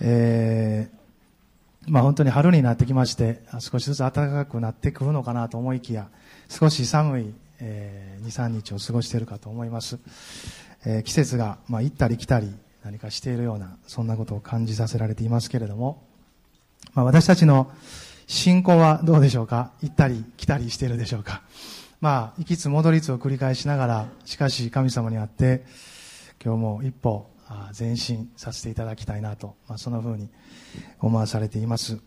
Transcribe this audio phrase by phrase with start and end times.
[0.00, 6.08] えー、まあ本当に春になってきまして、少しずつ暖かくなってくるのかなと思いきや、
[6.48, 9.98] 少し寒い、えー、2、3日を過ごしているかと思います。
[10.84, 12.54] えー、季節が、まあ行ったり来たり
[12.84, 16.02] 何かしているような、そんなことを感じさせられていますけれども、
[16.94, 17.70] まあ私たちの
[18.26, 19.72] 信仰はどうでしょうか？
[19.82, 21.42] 行ったり来たりしているでしょうか？
[22.00, 25.64] まあ、行きつ戻りつを繰り返しながら、しかし神様にあって、
[26.44, 27.26] 今日も一歩
[27.78, 30.28] 前進させていただきたいなと、まあ、そんな風に
[31.00, 31.98] 思わされています。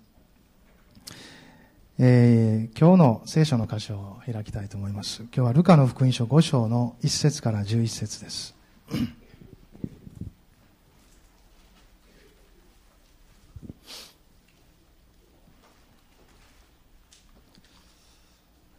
[2.02, 5.24] えー、今日の聖書の箇所を開きたいと思います。
[5.24, 8.56] 今日はルカの福音書5章の1節から11節です。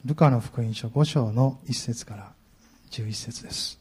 [0.07, 2.33] ルカの福音書5章の1節から
[2.91, 3.79] 11節です。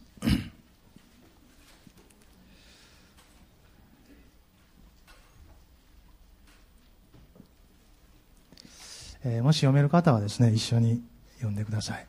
[9.29, 11.01] えー、もし読める方はですね、一緒に
[11.35, 12.05] 読んでください。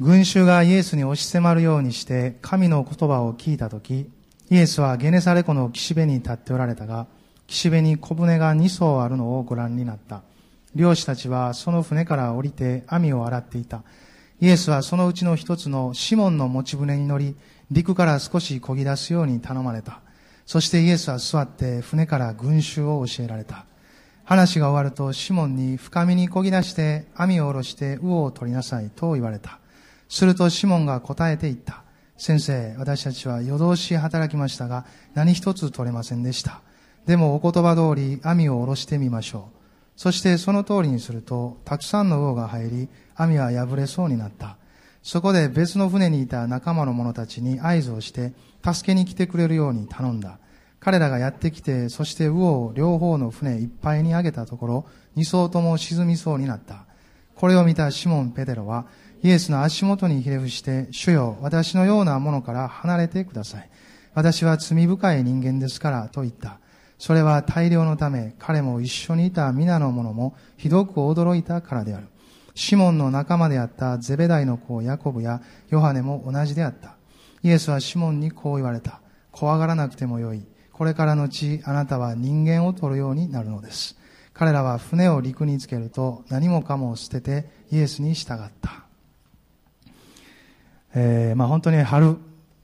[0.00, 4.10] 群衆がイエスに押し迫るようにして神の言葉を聞いたとき、
[4.50, 7.06] イエスはゲネサレ湖の岸辺に立っておられたが、
[7.46, 10.22] 岸辺に小舟が2艘あるのをご覧になった。
[10.74, 13.82] 漁師たちはその船から降りて網を洗っていた。
[14.40, 17.36] イエスはそのうちの一つのシモンの持ち船に乗り、
[17.70, 20.00] 陸から少し漕ぎ出すように頼まれた。
[20.46, 23.66] そしてイエスは座って船から群衆を教えられた。
[24.30, 29.58] 話が終わるとシモンに深みに漕ぎ出して網を下ろして魚を取りなさいと言われた。
[30.08, 31.82] するとシモンが答えて言った。
[32.16, 36.60] 先生、私たちは夜通し働きましたが何一つ取れませんでした。
[37.06, 39.58] でもお言葉通り網を下ろしてみましょう。
[39.96, 44.58] そしてその通りにするとたくさんの魚が入り網は破れそうになった。
[45.02, 48.32] そこで別の船にいた仲間の者たちに合図をして
[48.64, 50.38] 助けに来てくれるように頼んだ。
[50.80, 56.86] 彼らがやってきて、そして魚を両方の船いっぱいに上げたところ、二艘とも沈みそうになった。
[57.34, 58.86] これを見たシモン・ペテロは、
[59.22, 63.70] イエスの足元にひれ伏して、主よ、私のようなものから離れてください。
[64.14, 66.58] 私は罪深い人間ですから、と言った。
[66.98, 72.08] それは大量のため、彼も一緒にいた皆の者もひどく驚いたからである。
[72.54, 75.40] シモンの仲間であったゼベダイの子ヤコブや
[75.70, 76.96] ヨハネも同じであった。
[77.42, 79.00] イエスはシモンにこう言われた。
[79.32, 80.42] 怖がらなくてもよい。
[80.80, 83.98] これからのち、あなたは人間を取るようになるのです。
[84.32, 88.84] 彼らは船を陸につけると何もかも捨ててイエスに従った。
[90.94, 92.16] えー、まあ本当に春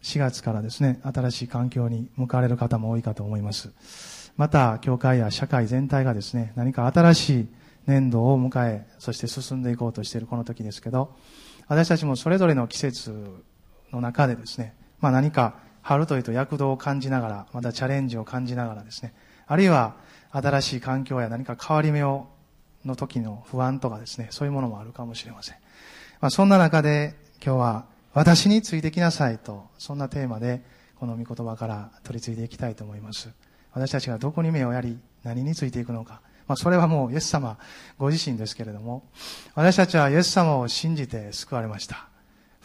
[0.02, 4.32] 4月からですね、新しい環境に向かわれる方も多いかと思います。
[4.38, 7.48] また、教会や社会全体がですね、何か新しい
[7.86, 11.14] 年度を迎え、そして進んでいこうとしているこの時ですけど、
[11.68, 13.14] 私たちもそれぞれの季節
[13.92, 19.14] の中でですね、まあ何か春というと躍動を感じながら、またチャレンジを感じながらですね、
[19.46, 19.94] あるいは
[20.32, 22.26] 新しい環境や何か変わり目を
[22.84, 25.56] の時の不安とかですね、そういうものもあるかもしれません。
[26.20, 30.60] まあ、そんな中で今日は私についてきなさいと、そんなテーマで
[30.98, 33.28] この御言葉から取り継いでいきたいと思います。
[33.72, 36.20] 私たちがどこに目をやり、何についていくのか。
[36.48, 37.58] まあ、それはもうイエス様
[37.96, 39.04] ご自身ですけれども、
[39.54, 42.08] 私たちはイエス様を信じて救われました。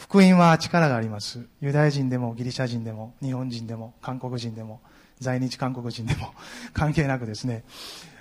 [0.01, 1.45] 福音は力があります。
[1.62, 4.81] ユダヤ人でもギリシャ人でも日本人でも韓国人でも
[5.19, 6.34] 在日韓国人でも
[6.73, 7.63] 関係なくですね、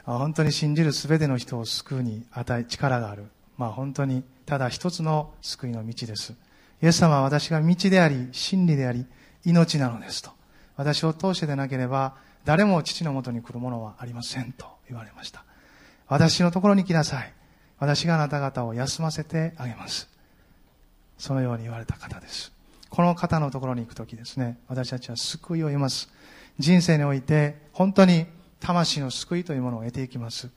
[0.04, 3.30] 本当に信じる全ての人を救うに与え、力がある。
[3.56, 6.34] まあ本当にただ一つの救いの道です。
[6.82, 9.06] イエス様は私が道であり、真理であり、
[9.46, 10.32] 命なのですと。
[10.76, 12.14] 私を通してでなければ、
[12.44, 15.44] 誰も父のもとに来るものはありませんと言われました。
[16.08, 17.32] 私のところに来なさい。
[17.78, 20.09] 私があなた方を休ませてあげます。
[21.20, 22.50] そのように言われた方です。
[22.88, 26.08] この方のところに行くときですね、私たちは救いを得ます。
[26.58, 28.26] 人生において本当に
[28.58, 30.48] 魂の救いというものを得ていきます。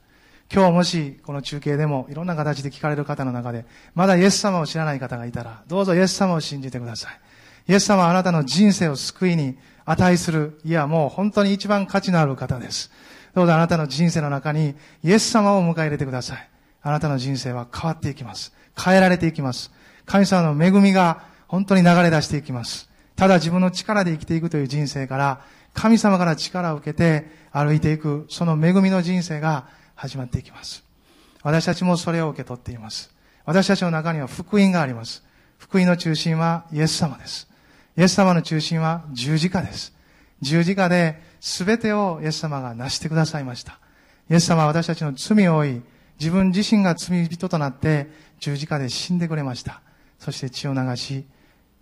[0.52, 7.20] 今日もしこの中継でもいろんな形で聞かれる方の中で、まだイエス様を知らない方がいたら、どうぞイエス様を信じてください。
[7.68, 12.90] イエス様はあなたの人生を救いに値する、いやもう本当に一番価値のある方です。
[13.34, 16.48] どうぞあなたの人生の中にイエス様を迎え入れてください。
[16.82, 18.52] あなたの人生は変わっていきます。
[18.82, 19.70] 変えられていきます。
[20.06, 22.90] 神様の恵みが本当に流れ出していきます。
[23.16, 25.40] ただ自分の力で生きていくという人生から、
[25.72, 30.84] 神様から力を受けて歩いていく、その恵みの人生が始まっていきます。
[31.42, 33.14] 私たちもそれを受け取っています。
[33.44, 35.22] 私たちの中には福音があります。
[35.58, 37.48] 福音の中心はイエス様です。
[37.96, 39.94] イエス様の中心は十字架です。
[40.40, 43.78] 十字架で全てをイエス様が成してくださいました。
[44.30, 45.82] イエス様は私たちの罪を負い、
[46.18, 48.08] 自分自身が罪人となって
[48.40, 49.82] 十字架で死んでくれました。
[50.18, 51.26] そして血を流し、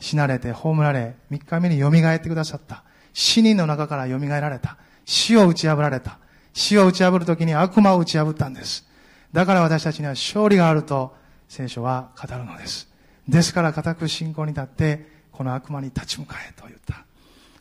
[0.01, 2.85] 死なれて葬られ、三日目に蘇ってくださった。
[3.13, 4.77] 死人の中から蘇られた。
[5.05, 6.19] 死を打ち破られた。
[6.53, 8.87] 死を打ち破るときに悪魔を打ち破ったんです。
[9.33, 11.15] だから私たちには勝利があると
[11.49, 12.89] 聖書は語るのです。
[13.29, 17.05] ですから固く信仰に立って、この悪魔に立ち向かえと言った。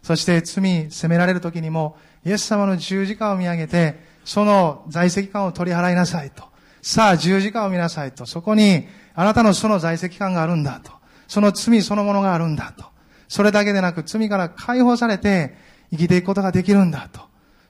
[0.02, 6.44] そして罪、責められる時にも、イエス様の十字架を見上げて、その在籍感を取り払いなさいと。
[6.82, 8.26] さあ、十字架を見なさいと。
[8.26, 10.92] そこに、あなたのその在籍感があるんだと。
[11.28, 12.86] その罪そのものがあるんだと。
[13.28, 15.56] それだけでなく、罪から解放されて、
[15.92, 17.22] 生きていくことができるんだと。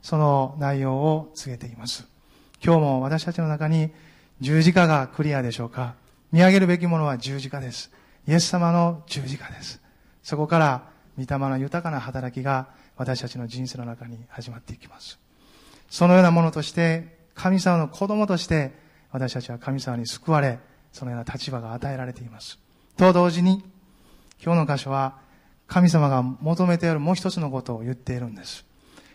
[0.01, 2.07] その内容を告げています。
[2.63, 3.91] 今日も私たちの中に
[4.39, 5.95] 十字架がクリアでしょうか
[6.31, 7.91] 見上げるべきものは十字架です。
[8.27, 9.81] イエス様の十字架です。
[10.23, 10.83] そこから、
[11.17, 15.19] 御霊の豊かな働きが私たちの人生の中に始まっていきます。
[15.89, 18.71] そのようなものとして、神様の子供として、
[19.11, 20.59] 私たちは神様に救われ、
[20.91, 22.59] そのような立場が与えられています。
[22.97, 23.63] と同時に、
[24.43, 25.15] 今日の箇所は、
[25.67, 28.65] 神様が求めているもう一つのことを言っているんです。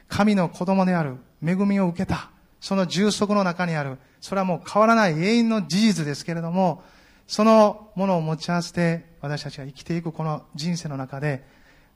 [0.08, 2.30] 神の子供である恵みを受けた、
[2.60, 6.82] その充足の中にある、それはもう変わらない永遠の事実ですけれども、
[7.26, 11.44] そのものを持ち合わせて私たちが生きていくこの人生の中で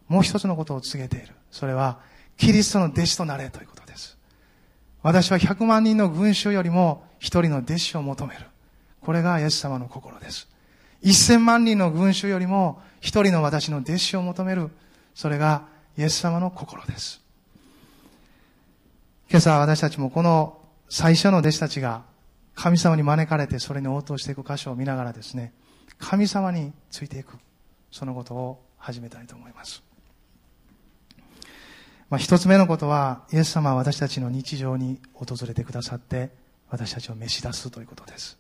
[0.09, 1.35] もう一つのことを告げている。
[1.51, 2.01] それは
[2.37, 4.19] キリストの弟子となれということです。
[5.03, 8.47] 私は100万人の群衆よりも一人の弟子を求める。
[9.01, 10.49] これがイエス様の心です。
[11.03, 14.71] 1000万人の群衆よりも一人の私の弟子を求める。
[15.15, 15.67] それが
[15.99, 17.21] イエス様の心です。
[19.31, 20.59] 今朝私たちもこの
[20.89, 22.03] 最初の弟子たちが
[22.55, 25.53] 神様に招かれてそれに応答していく箇所を見ながらですね、
[25.99, 27.39] 神様についていく、
[27.91, 29.83] そのことを始めたいと思います。
[32.11, 36.31] まあ、一つ目のことは、イエス様は私たちの日常に訪れてくださって、
[36.69, 38.40] 私たちを召し出すということです。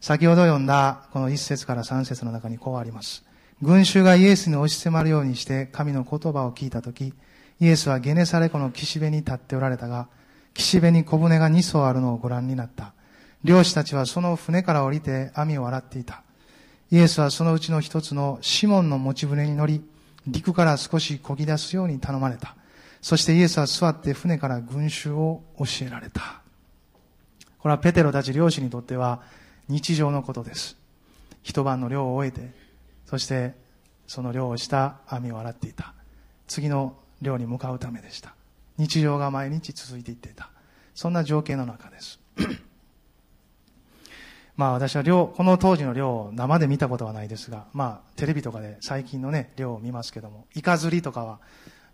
[0.00, 3.24] 先ほど読んだこの一節から三節の中にこうあります。
[3.60, 7.12] 群衆がイエスに押し迫るようにして神の言葉を聞いたとき、
[7.60, 10.08] イエスはゲネサレ湖の岸辺に立っておられたが、
[10.54, 12.92] 岸辺に小舟が2艘あるのをご覧になった。
[13.42, 16.22] 漁師たちはその船から降りて網を洗っていた。
[16.90, 19.82] イエスはそのうちの一つのシモンの持ち船に乗り、
[20.26, 22.54] 陸から少し漕ぎ出すように頼まれた。
[23.00, 26.42] そしてイエスは座って船から群衆を教えられた。
[27.58, 29.20] これはペテロたち漁師にとっては
[29.68, 30.76] 日常のことです。
[31.42, 32.50] 一晩の漁を終えて、
[33.06, 33.54] そして
[34.06, 35.94] その漁をした網を洗っていた。
[36.46, 38.34] 次の漁に向かうためでした。
[38.78, 40.50] 日常が毎日続いていっていた。
[40.94, 42.18] そんな情景の中です。
[44.56, 51.38] まあ私は漁、この当時の漁を生で見たことはないですが、まあテレビとかで最近のね、漁を見ますけども、イカ釣りとかは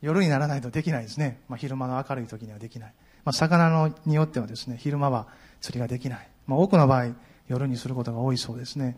[0.00, 1.40] 夜にならないとできないですね。
[1.48, 2.94] まあ昼間の明るい時にはできない。
[3.24, 5.26] まあ魚のによってはですね、昼間は
[5.60, 6.28] 釣りができない。
[6.46, 7.08] まあ多くの場合、
[7.48, 8.96] 夜にすることが多いそうですね。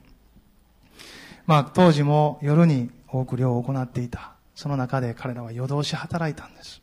[1.46, 4.32] まあ当時も夜に多く漁を行っていた。
[4.54, 6.80] その中で彼らは夜通し働いたんです。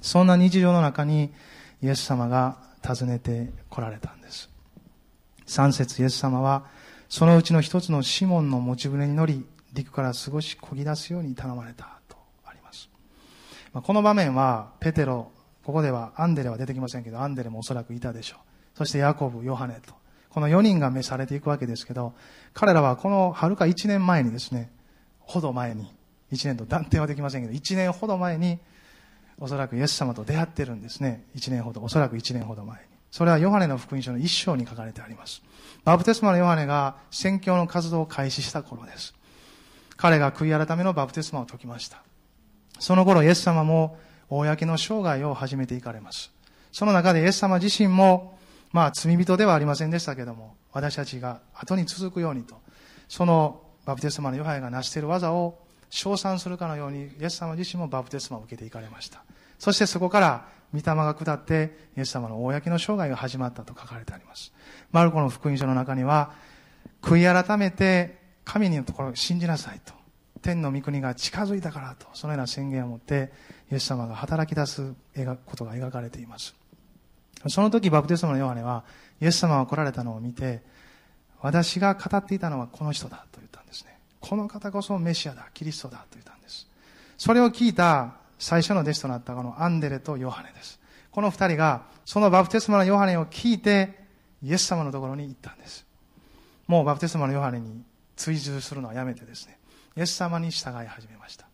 [0.00, 1.30] そんな日常の中に
[1.82, 2.56] イエス様が
[2.86, 4.50] 訪ねて来られたんです。
[5.46, 6.64] 三節イエス様は
[7.08, 12.16] そのうちの一つのシモンの持ち船に乗り陸から少し漕ぎ出すように頼まれたと
[12.46, 12.88] あります。
[13.72, 15.30] まあ、この場面はペテロ、
[15.64, 18.78] ここではアンデレは出てきませんけど、アンデレもおそらくいたでしょう。
[18.78, 19.94] そしてヤコブ、ヨハネと、
[20.30, 22.14] この4人が召されていくわけですけど、
[22.54, 24.70] 彼らはこのはるか1年前にですね、
[25.20, 25.92] ほど前に、
[26.32, 28.58] 1年と断定はできませんけど、1年ほど前に
[29.38, 31.24] おそらくイエス様と出会ってるんですね。
[31.34, 32.84] 1年ほど、おそらく1年ほど前に。
[33.10, 35.42] それはヨハネの福音書の一章に書かれてあります。
[35.84, 39.14] バプテスマのヨハネが宣教の活動を開始した頃です。
[39.96, 42.02] 彼が悔い改めのバプテスマを解きました。
[42.78, 46.30] その頃イエス様も公の生涯を始めていかれます。
[46.70, 48.38] その中でイエス様自身も、
[48.72, 52.60] まあ罪人ではありませんでしたけども、私たちが後に続くようにと、
[53.08, 55.58] そのバプテスマのヨハネが成している技を
[55.90, 59.24] 称賛するかのように、イエス様自身もバプテスマを受けていかれました。
[59.58, 64.52] そしてそこから、御霊が下って、イエス様の公の生涯が始まったと書かれてあります。
[64.92, 66.32] マルコの福音書の中には、
[67.02, 69.92] 悔い改めて、神のところを信じなさいと。
[70.42, 73.32] 天の御国が近づいたからと、そのような宣言を持って、
[73.72, 74.94] イエス様が働き出す
[75.44, 76.54] ことが描かれています。
[77.48, 78.84] その時、バプテスマのヨハネは、
[79.20, 80.62] イエス様が来られたのを見て、
[81.40, 83.98] 私が語っていたのはこの人だと言ったんですね。
[84.20, 86.68] この方こそメシアだ、キリストだと言ったんです。
[87.16, 90.78] それを聞いた最初の弟子となったこのアンデレとヨハネです。
[91.10, 93.98] この二人が、そのバプテスマのヨハネを聞いて、
[94.42, 95.86] イエス様のところに行ったんです。
[96.66, 97.82] もうバプテスマのヨハネに
[98.16, 99.58] 追従するのはやめてですね、
[99.96, 101.46] イエス様に従い始めました。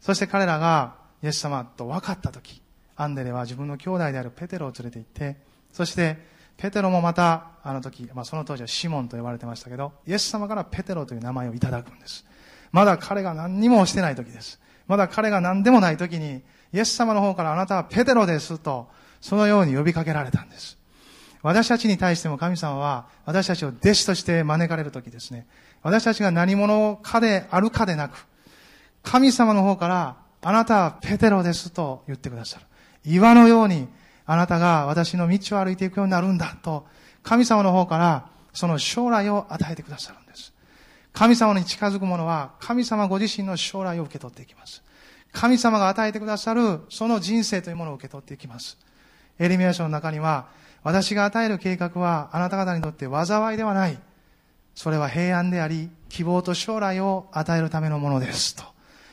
[0.00, 2.62] そして彼らがイエス様と分かったとき、
[2.98, 5.36] アンデレは自分の兄弟であるペテロを連れて行って、
[5.72, 6.18] そして
[6.58, 12.26] ペテロもまた、あの時、まあ、その当時はシモンと呼ばれてましたけど、イエス様からペテロという名前をいただくんです。
[12.72, 14.60] まだ彼が何にもしてない時です。
[14.88, 18.88] まだ彼が何でもない時に、イエス様の方からあなたはペテロですと、
[19.20, 20.76] そのように呼びかけられたんです。
[21.42, 25.46] 私たちに対しても神様は、私たちを弟子として招かれるときですね、
[25.82, 28.26] 私たちが何者かであるかでなく、
[29.04, 32.67] 神様の方から、あなたはペテロですと言ってくださる。
[33.04, 33.88] 岩のように、
[34.26, 36.86] あなたが私の道を歩いていくようになるんだと、
[37.22, 40.52] 神様の方から、その将来を与えてくださるんです。
[41.12, 44.82] 神様に近づく者は、神様ご自身の将来を受け取っていきます。
[45.32, 48.78] 神様が与えてくださる、その人生というものを受け取っていきます。
[49.38, 50.48] エレミア書の中には、
[50.82, 53.98] 私が与える計画はあなた方にとって災いではない。
[54.74, 58.54] それは平安であり、希望と将来を与えるためのものです。
[58.56, 58.64] と。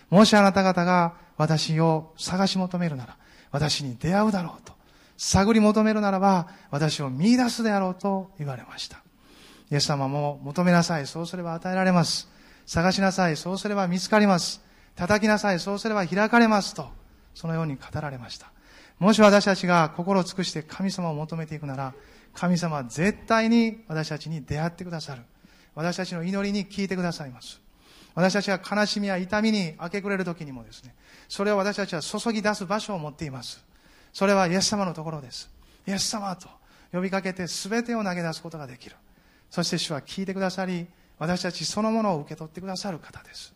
[0.10, 3.18] もしあなた方が私を探し求めるなら、
[3.56, 4.74] 私に出会うだろうと。
[5.16, 8.98] 探り求めるならば、私を見出すであろうと言われました。
[9.72, 11.08] イエス様も求めなさい。
[11.08, 12.28] そうすれば与えられます。
[12.66, 13.38] 探しなさい。
[13.38, 14.62] そうすれば見つかります。
[14.98, 15.62] 叩きなさい。
[15.62, 16.74] そうすれば開かれます。
[16.74, 16.90] と。
[17.34, 18.52] そのように語られました。
[19.00, 21.94] もし私たちが心を尽くして神様を求めていくなら、
[22.34, 25.22] 神様は絶対に私たちに出会ってくださる。
[25.76, 27.62] 私たちの祈りに聞いてくださいます。
[28.16, 30.94] 私たちが悲しみや痛みに明け暮れる時にもですね、
[31.28, 33.64] それを私たちは注ぎ出す場所を持っています。
[34.14, 35.50] それはイエス様のところです。
[35.88, 36.48] イエス様と
[36.92, 38.96] 呼びかけて全てを投げ出すことができる。
[39.50, 43.54] そして主は聞いてくださり、私たちそのものを受け取ってくださる方です。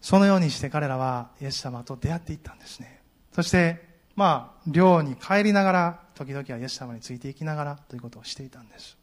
[0.00, 3.00] そのようにして彼らはイエス様と出会っていったんですね。
[3.32, 8.96] そして、まあ、寮に帰りながら、時々はイエス様についていきながらということをしていたんです。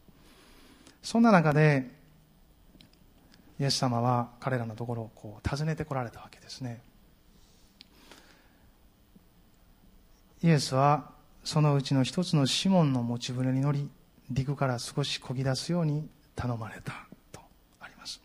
[1.02, 1.97] そんな中で、
[3.60, 6.80] イエス様は彼らのところをこう訪ねてこられたわけですね。
[10.42, 11.10] イエスは
[11.42, 13.90] そのうちの一つのシモンの持ち船に乗り、
[14.30, 16.92] 陸から少し漕ぎ出すように頼まれた
[17.32, 17.40] と
[17.80, 18.20] あります。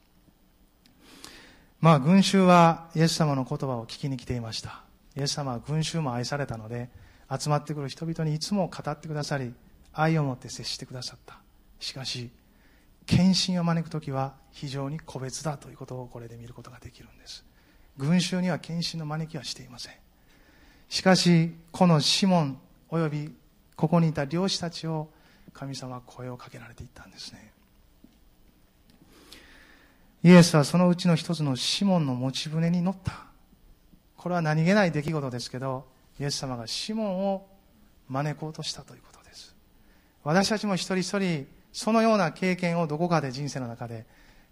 [1.80, 4.84] まあ、群衆はイエス様の言葉を聞きに来ていました。
[5.16, 6.90] イエス様は群衆も愛されたので、
[7.30, 9.54] 集まってくる人々にいつも語ってくださり、
[9.94, 11.40] 愛を持って接してくださった。
[11.80, 12.30] しかし、
[13.06, 17.44] 献身を招く時は非常に個別だということをこれで見ることができるんです。
[17.98, 19.94] 群衆には献身の招きはしていません。
[20.90, 23.36] しかし、このシモン及び
[23.76, 25.10] ここにいた漁師たちを
[25.54, 27.52] 神様は声をかけられていったんですね。
[30.24, 33.26] イエスはそのうちの一つのシモンの持ち船に乗った。
[34.16, 35.86] これは何気ない出来事ですけど、
[36.20, 37.48] イエス様がシモンを
[38.10, 39.54] 招こうとしたということです。
[40.24, 44.06] 私たちも一人一人、そのような経験をどこかで人生の中で、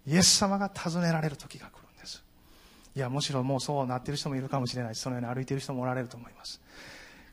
[0.06, 2.22] イエス様が尋ねられる時が来るんです。
[2.94, 6.60] いや、むしろもうそうなっている人もいるかもしれないし、そのように歩いている人もおられると思います。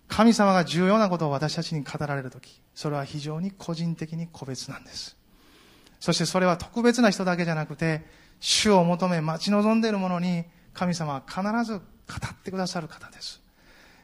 [0.08, 5.18] 神様が重要なことを私たちに語られる時、それは非常に個人的に個別なんです。
[6.00, 8.06] そしてそれは特別な人だけじゃなくて、
[8.40, 11.82] 主を求め待ち望んでいる者に神様は必ず語
[12.32, 13.42] ってくださる方です。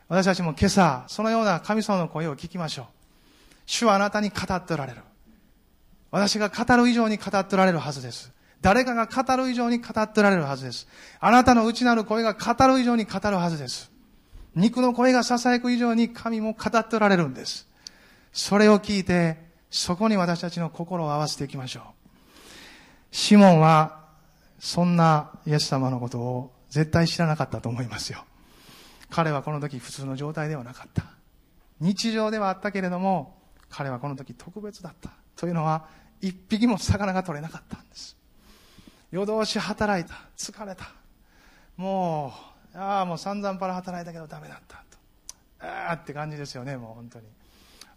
[0.08, 2.86] 私たちも今朝、そのような神様の声を聞きましょう。
[3.66, 5.02] 主はあなたに語っておられる。
[6.16, 8.32] 私が語る以上に語っておられるはずです。
[8.62, 10.88] 誰かが語る以上に語っておられるはずです。
[11.20, 13.92] あなたの内なる声が語る以上に語るはずです。
[14.56, 17.68] 肉の声が囁く以上に神も語っておられるんです。
[18.32, 19.38] それを聞いて、
[19.70, 21.84] そこに私たちの心を合わせていきましょう。
[23.12, 24.06] シモンは
[24.58, 28.24] そんなイエス様のことを絶対知らなかったと思いますよ。
[29.10, 31.04] 彼はこの時普通の状態ではなかった。
[31.82, 33.36] 日常ではあったけれども、
[33.70, 35.10] 彼はこの時特別だった。
[35.36, 38.16] というのは、一匹も魚が取れなかったんです。
[39.12, 40.16] 夜通し働いた。
[40.38, 40.90] 疲れた。
[41.78, 42.34] も
[42.74, 44.78] う、ああ、もう散々パラ働いたけどダメだった
[45.60, 45.66] と。
[45.68, 47.26] ああって感じですよね、もう本当に。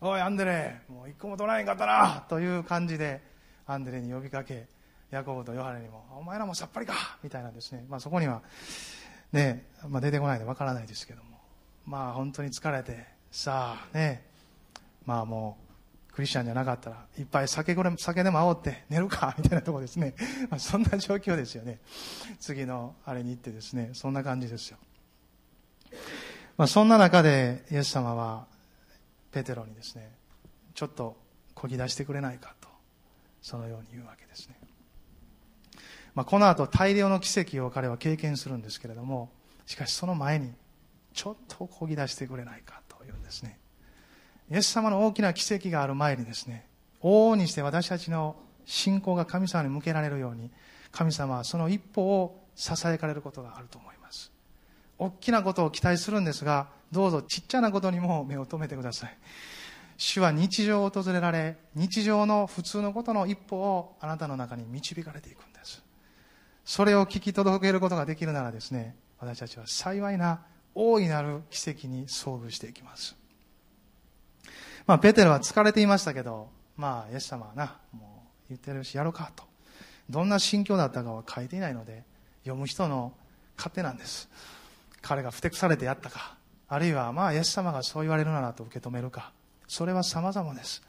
[0.00, 3.20] おい、アンデレ、もう一個も取らへんかったなという感じで、
[3.66, 4.66] アンデレに呼びかけ、
[5.10, 8.42] ヤコブとヨハネにも、お前らもさっぱりかみたいなですね、まあ、そこには、
[9.32, 11.38] ね、まあ、出てこないでわからないですけども、
[11.84, 14.24] まあ本当に疲れて、さあね、
[15.04, 15.67] まあもう、
[16.18, 20.16] クリスチャンじゃなかったら、いっぱい酒酒でも煽って寝るか みたいなところですね。
[20.50, 21.78] まあ、そんな状況ですよね。
[22.40, 24.78] 次のあれに行ってですね、そんな感じですよ。
[26.56, 28.48] まあ、そんな中で、イエス様は、
[29.30, 30.10] ペテロにですね、
[30.74, 31.16] ちょっと
[31.54, 32.68] こぎ出してくれないかと、
[33.40, 34.58] そのように言うわけですね。
[36.16, 39.30] まあ、この後大量の奇跡を彼は経験するんですけれども
[39.66, 40.52] しかしその前に
[41.12, 43.60] ちょっとこぎ出してくれないかというんですね
[44.50, 46.66] イエス様の大きな奇跡がある前にですね
[47.02, 50.50] 往々にして私たちの信仰が神様に向けられるように
[50.90, 54.32] 神様はその一歩を支えかれることがあると思います。
[54.98, 59.16] 大きなことを期待するんですがどうぞちっちゃなことにも目を留めてください。
[59.96, 65.82] 主は日常を訪れられ日常の普通のことの一歩をあなたの中に導かれていくんです。
[66.64, 70.42] それを聞き届けることができるならですね、私たちは幸いな
[70.74, 73.17] 大いなる奇跡に遭遇していきます。
[74.88, 79.44] まあペテロは疲れていましたけどまあイエス様はなもう言ってるしやろうかと。
[80.08, 82.02] どんな心境だったかは書いていないので
[82.44, 83.12] 読む人の
[83.58, 84.30] 勝手なんです。
[85.02, 86.36] 彼がふてくされてやったか。
[86.68, 89.30] あるいはまあイエス様がそう言われるならと受け止めるか。
[89.66, 90.82] それは様々です。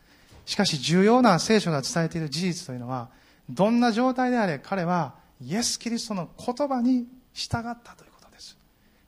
[0.46, 3.10] しかし重要な聖書が伝えている事実というのは
[3.50, 8.58] どんな状態であれ彼はイエス・キリストの言葉に従ったということです。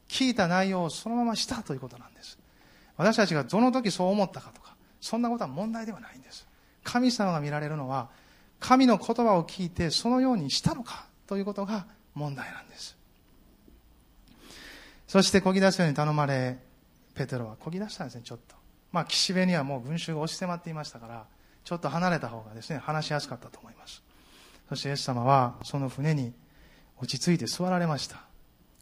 [0.10, 2.38] 聞いた内容をそのまましたということなんです。
[2.98, 4.61] 私たちがどの時そう思ったかと。
[5.02, 6.48] そんなことは問題ではないんです。
[6.84, 8.10] 神様が見られるのは
[8.60, 12.96] 神の言葉を聞いてそのようにしたのかということが問題なんです。
[15.08, 16.58] そしてこぎ出すように頼まれ
[17.16, 18.56] ペテロはこぎ出したんですねちょっと。
[18.92, 21.26] まあ岸辺にはもう群衆が押し迫っていましたから
[21.64, 24.04] ちょっと離れた方がですね話しやすかったと思います。
[24.70, 26.32] そしてイエス様はその船に
[26.98, 28.24] 落ち着いて座られました。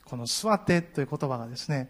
[0.06, 1.90] この座ってという言葉がですね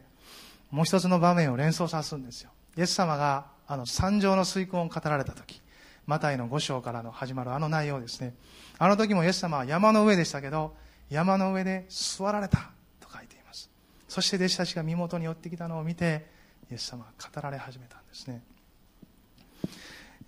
[0.72, 2.52] もう一つの場面を連想さすんですよ。
[2.78, 5.62] イエス様があの山上の水訓を語られた時
[6.08, 8.34] マタイの5章からの始まるあの内容ですね。
[8.80, 10.76] あの時もイエス様は山の上でしたけど
[11.08, 13.70] 山の上で座られたと書いています。
[14.08, 16.26] そして弟子たちが身元に寄ってきたのを見て
[16.72, 18.42] イエス様は語られ始めたんですね。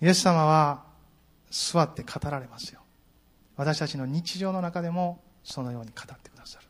[0.00, 0.84] イエス様は
[1.50, 2.80] 座って語られますよ。
[3.56, 6.66] 私たちの日常の中でもそのように語ってくださる。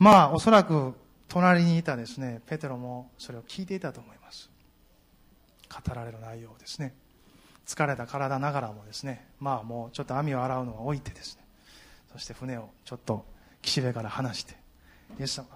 [0.00, 0.94] まあおそらく
[1.28, 4.50] 隣にいたですねペテロもそれを聞いていたと思います。
[5.84, 6.94] 語られる内容ですね。
[7.66, 11.44] 疲れた体ながらもですねまあもうちょっと網を洗うのは置いてですね。
[12.12, 13.24] そして船をちょっと
[13.62, 14.54] 岸辺から離して
[15.18, 15.46] イエス様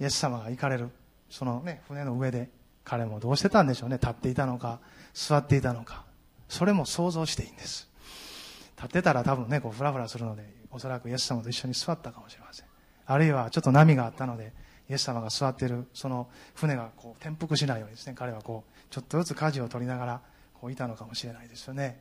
[0.00, 0.90] イエス様が行かれる
[1.30, 2.50] そのね船の上で
[2.84, 3.96] 彼もどうしてたんでしょうね。
[3.96, 4.80] 立っていたのか
[5.14, 6.04] 座っていたのか。
[6.48, 7.88] それも想像していいんです。
[8.76, 12.66] 立ってたら多分ねこうフラフラするのでおそらくイエス様と一緒に座ったかもしれません。
[13.06, 14.52] あるいはちょっと波があったので
[14.88, 18.14] イエス様が座っているその船がこう転覆しないようにですね。
[18.16, 20.20] 彼はこうちょっとずつ舵を取りながら
[20.54, 22.00] こういたのかもしれないですよね。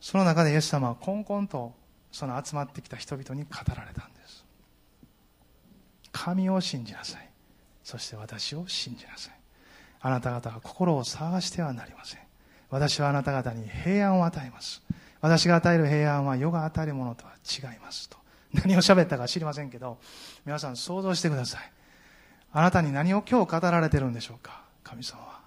[0.00, 1.72] その中でイエス様はこんこんと
[2.12, 4.44] その集まってきた人々に語られたんです。
[6.12, 7.28] 神を信じなさい。
[7.82, 9.34] そして私を信じなさい。
[10.00, 12.20] あなた方は心を探してはなりません。
[12.70, 14.82] 私はあなた方に平安を与えます。
[15.20, 18.23] 私が与える平安は世が与えるものとは違いますと。
[18.62, 19.98] 何を喋ったか知りませんけど
[20.44, 21.72] 皆さん想像してください。
[22.52, 24.62] あなたに何を今日語られてるんでしょうか？
[24.84, 25.40] 神様は。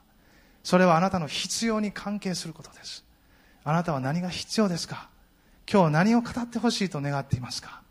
[0.63, 3.05] それはあなたの必要に関係することです。
[3.63, 5.09] あなたは何が必要ですか？
[5.71, 7.81] 今日何を語ってほしいと願っていますか？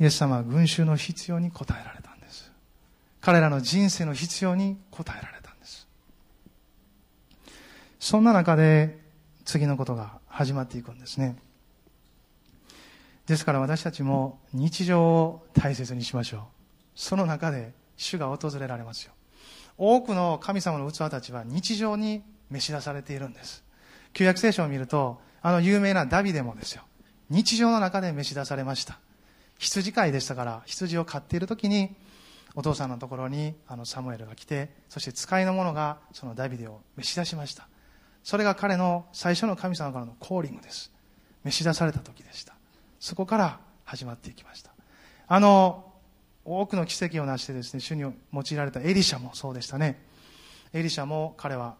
[0.00, 2.50] イエス様は群衆の必要に応えられたんです。
[3.20, 5.86] 彼らの人生の必要に応えられたんです。
[8.00, 8.98] そんな中で
[9.44, 11.36] 次のことが始まっていくんですね。
[13.26, 16.40] ですから私たちも日常を大切にしましょう。
[16.94, 19.12] その中で主が訪れられますよ。
[19.78, 23.64] 多くの神様の器たちは日常に召し出されているんです。
[24.12, 26.82] 旧約聖書を見るとあの有名なダビデもですよ。
[27.30, 28.98] 日常の中で召し出されました。
[29.58, 31.94] 羊飼いでしたから羊を飼っている時に
[32.54, 37.68] お父さんのところにあのサムエルが来てそして使いの者がそのダビデを召し出しました。
[38.24, 40.92] それが彼の最初の神様からのコーリングです。
[41.44, 42.54] 召し出された時でした。
[43.02, 44.70] そこから始まっていきました。
[45.26, 45.92] あの
[46.44, 50.00] 多くの奇跡を成してですね主に用いられたエリシャもそうでしたね。
[50.72, 51.74] エリシャも彼は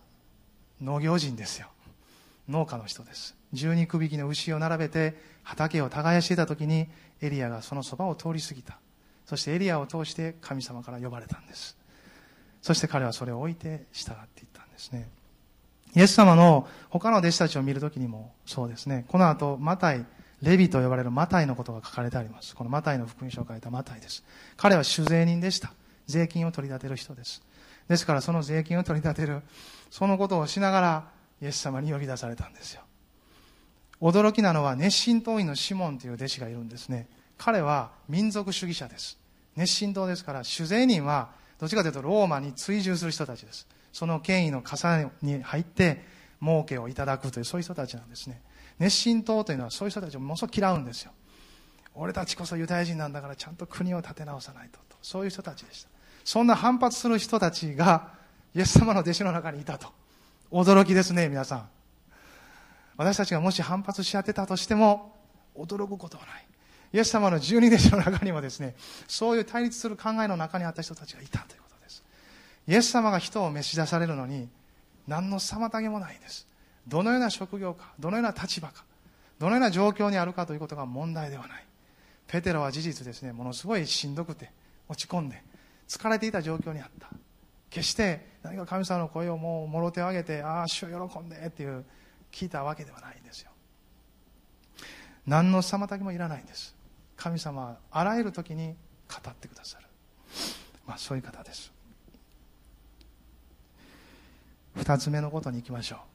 [0.81, 1.69] 農業人ですよ。
[2.49, 3.37] 農家の人です。
[3.55, 6.89] 12区引きの牛を並べて畑を耕していた時に
[7.21, 8.81] エリアがそのそばを通り過ぎた。
[9.25, 11.77] そしてエリアを通して神様から呼ばれたんです。
[12.63, 15.09] そして彼はそれを置いて従っていったんですね。
[15.95, 19.05] イエス様の他の弟子たちを見るときにもそうですね。
[19.07, 20.05] この後マタイ
[20.43, 22.55] レビと呼ばれるマタイのことが書かれてあります。
[22.55, 24.25] このマタイの福音書を書いたマタイです。
[24.57, 25.73] 彼は酒税人でした。
[26.07, 27.43] 税金を取り立てる人です。
[27.89, 29.43] ですからその税金を取り立てる
[29.91, 31.09] そのことをしながら
[31.41, 32.83] イエス様に呼び出されたんですよ。
[34.01, 37.09] 驚きなのは熱心党員のシモンという弟子がいるんですね。
[37.39, 39.19] 彼は民族主義者です。
[39.55, 43.69] 熱心党ですから酒税人はどっちかというとローマに追従する人たちです。
[43.93, 46.05] その権威の傘に入って
[46.41, 48.41] 儲けをいただくというそういう人たちなんですね。
[48.79, 51.13] 熱心党というのはそういう人たちをものすごく嫌うんですよ。
[51.95, 54.97] 俺たちこそユダヤ人なんだからちゃんと国を立て直さないとと。
[55.03, 55.89] そういう人たちでした。
[56.25, 58.11] そんな反発する人たちが
[58.55, 59.89] イエス様の弟子の中にいたと。
[60.51, 61.69] 驚きですね皆さん。
[62.97, 65.17] 私たちがもし反発し合ってたとしても
[65.57, 66.47] 驚くことはない。
[66.93, 68.75] イエス様の十二弟子の中にもですね
[69.09, 72.03] そういう対立する考えの中にあった人たちがいたということです。
[72.69, 74.49] イエス様が人を召し出されるのに
[75.09, 76.47] 何の妨げもないんです。
[76.87, 78.85] どのような職業かどのような立場か
[79.39, 81.65] どのような状況にあるかということが問題ではない。
[82.27, 84.51] ペテロは事実ですねものすごいしんどくて
[84.89, 85.43] 落ち込んで
[85.89, 87.09] 疲れていた状況にあった。
[87.71, 91.85] 決して何か神様の声をもうもろ手を挙げてああ主を喜んでっていう
[92.31, 93.51] 聞いたわけではないんですよ。
[95.27, 96.75] 何の妨げもいらないんです。
[97.17, 98.75] 神様はあらゆる時に
[99.09, 99.87] 語ってくださる、
[100.87, 101.73] まあ、そういう方です。
[104.75, 106.12] 二つ目のことに行きましょう。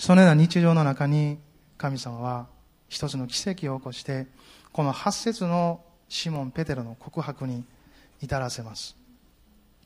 [0.00, 1.38] そのような日常の中に
[1.76, 2.46] 神様は
[2.88, 4.28] 一つの奇跡を起こして
[4.72, 7.64] この八節のシモン・ペテロの告白に
[8.22, 8.96] 至らせます。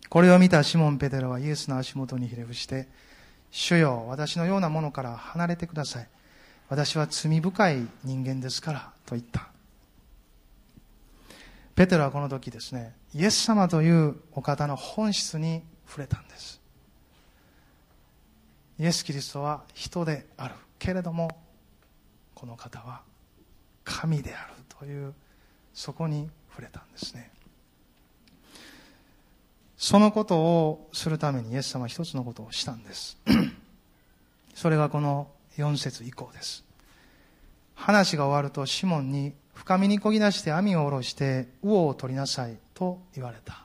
[0.09, 2.87] これを見たシモン・ペテロはイエスの足元にひれ伏して
[3.51, 6.09] 主よ私のようなものから離れてください。
[6.69, 9.49] 私は罪深い人間ですからと言った。
[11.75, 16.64] ペテロはこの時ですねイエス様というお方の本質に触れたんです。
[18.79, 21.31] イエス・キリストは人であるけれども
[22.35, 23.03] この方は
[23.85, 25.15] 神であるという
[25.73, 27.31] そこに触れたんですね。
[29.77, 33.19] そのことをするためにイエス様は一つのことをしたんです。
[34.55, 36.65] それがこの4節以降です。
[37.75, 43.64] 話が終わるとシモンに深みにこぎ出して網を下ろして魚を取りなさいと言われた。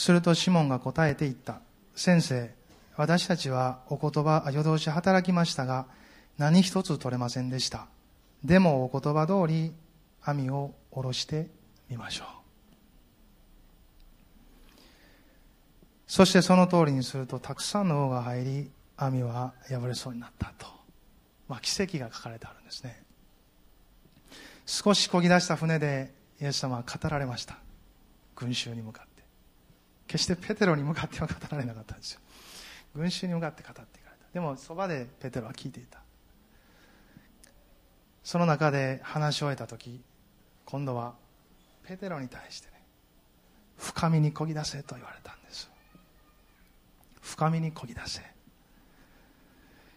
[0.00, 1.60] するとシモンが答えて言った。
[1.94, 2.50] 先生
[2.96, 5.86] 私たちはお言葉夜通し働きましたが
[6.38, 7.86] 何一つ取れませんでした。
[8.42, 9.74] でもお言葉通り
[10.22, 11.48] 網を下ろして
[11.90, 12.26] みましょう。
[16.06, 20.66] そしてその通りにするとたくさんの魚が入り網は破れそうになったと、
[21.46, 23.02] まあ、奇跡が書かれてあるんですね。
[24.64, 26.10] 少し漕ぎ出した船で
[26.40, 27.58] イエス様は語られました。
[28.34, 29.09] 群衆に向かって。
[30.10, 32.20] 決してペテロに向かっては語られなかったんですよ。
[32.96, 34.24] 群衆に向かって語っていかれた。
[34.34, 36.00] でもそばでペテロは聞いていた。
[38.24, 40.00] その中で話し終えた時
[40.64, 41.14] 今度は
[41.84, 42.82] ペテロに対してね
[43.78, 45.70] 深みにこぎ出せと言われたんです。
[47.20, 48.20] 深みにこぎ出せ。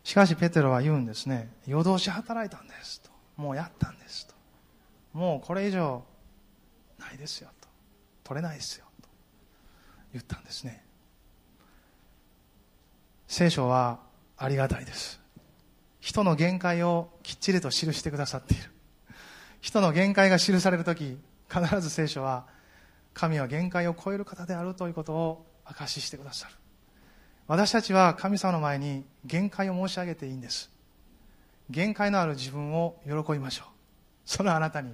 [0.04, 3.10] しかしペテロは言うんですね夜通し働いたんですと。
[3.36, 4.36] もうやったんですと。
[5.14, 6.04] もうこれ以上
[7.00, 7.68] ないですよと。
[8.24, 8.83] 取れないですよ。
[10.14, 10.84] 言ったんですね。
[13.28, 14.00] 聖書は
[14.38, 15.20] ありがたいです。
[16.00, 18.70] 人の限界をきっちりと記してくださっている。
[19.62, 21.18] 人の限界が記される時
[21.50, 22.46] 必ず聖書は
[23.14, 26.54] 神は限界を超える方であるということを証ししてくださる。
[27.48, 30.70] 私たちは神様の前に限界を申し上げていいんです。
[31.70, 33.68] 限界のある自分を喜びましょう。
[34.26, 34.94] そのあなたに。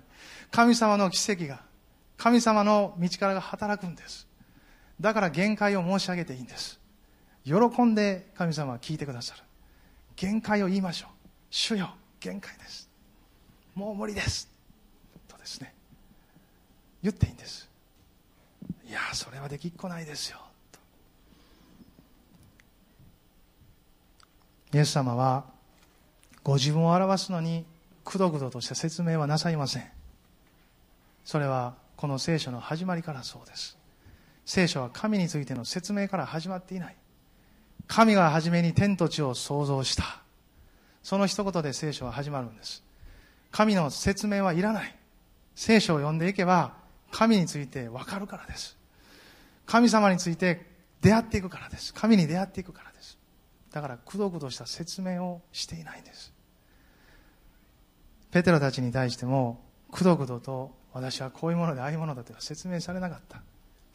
[0.51, 1.61] 神様の奇跡が
[2.17, 4.28] 神様の道からが働くんです。
[4.99, 6.79] だから限界を申し上げていいんです。
[7.45, 9.41] 喜んで神様は聞いてくださる。
[10.15, 11.09] 限界を言いましょう。
[11.49, 12.89] 主よ限界です。
[13.75, 14.49] もう無理です。
[15.27, 15.73] とですね
[17.01, 17.69] 言っていいんです。
[18.85, 20.39] いやそれはできっこないですよ。
[20.71, 20.79] と。
[24.77, 25.45] イエス様は
[26.43, 27.65] ご自分を表すのに
[28.03, 29.89] くどくどとした説明はなさいません。
[31.23, 33.78] それはこの聖書の始まりからそうです。
[34.49, 36.95] 聖書は神についての説明から始まっていない。
[37.85, 40.23] 神が初めに天と地を創造した。
[41.03, 42.83] その一言で聖書は始まるんです。
[43.51, 44.95] 神の説明はいらない。
[45.53, 46.73] 聖書を読んでいけば
[47.11, 48.75] 神について分かるからです。
[49.67, 50.65] 神様について
[51.01, 51.93] 出会っていくからです。
[51.93, 53.19] 神に出会っていくからです。
[53.71, 56.33] だからくどくどした説明をしていないんです。
[58.31, 63.43] ペテロたちに対してもくどくどと私はこういうものでああいうものだとは説明されなかった。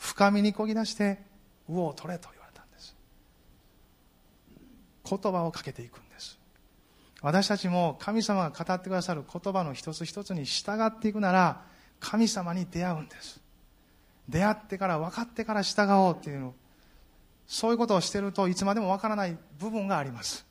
[0.04, 1.18] 深みにこぎ出して
[1.66, 2.94] 魚を取れと言われたんです。
[5.08, 6.38] 言葉をかけていくんです。
[7.22, 11.62] 私たちも神様が語ってくださる言葉の一つ一つに従っていくなら
[12.00, 13.40] 神様に出会うんです。
[14.28, 16.52] 出会ってから分かってから従おうっていう
[17.46, 20.44] そういうことをしているといつまでも分からない部分があります。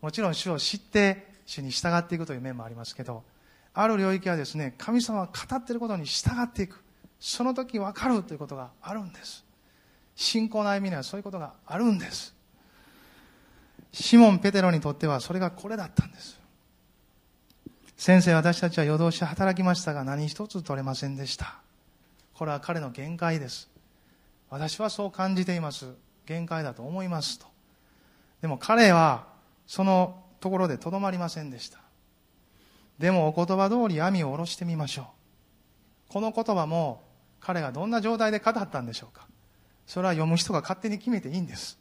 [0.00, 3.22] もちろん主を知って主に従っていくという面もありますけど
[3.72, 6.82] ある領域はですね神様が語っていることに従っていく。
[7.20, 9.44] その時分かるということがあるんです。
[10.14, 12.34] 信仰の歩みにはそういうことがあるんです。
[13.92, 16.38] シモン・ペテロにとってはそれがこれだったんです。
[17.96, 21.56] 先生私たちは夜通し働きましたが何一つ取れませんでした。
[22.34, 23.70] これは彼の限界です。
[24.50, 25.86] 私はそう感じています。
[26.26, 27.46] 限界だと思いますと。
[28.42, 29.26] でも彼は
[29.66, 31.78] そのところでとどまりませんでした。
[32.98, 35.02] でもお言葉通り網を下ろしてみましょ
[36.08, 36.12] う。
[36.12, 37.02] この言葉も
[37.46, 39.28] 彼がどんな状態で語ったんでしょうか。
[39.86, 41.78] それは読む人が勝手に決めていいんです。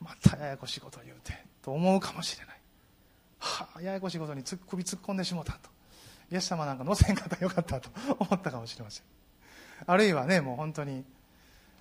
[0.00, 2.56] またややこしいことを言うてと思うかもしれない。
[3.38, 5.68] はあややこしいことに首突っ込んでしもたと。
[6.32, 9.04] イエス様なんか乗せんかったらよかったと思ったかもしれません。
[9.86, 11.04] あるいはねもう本当に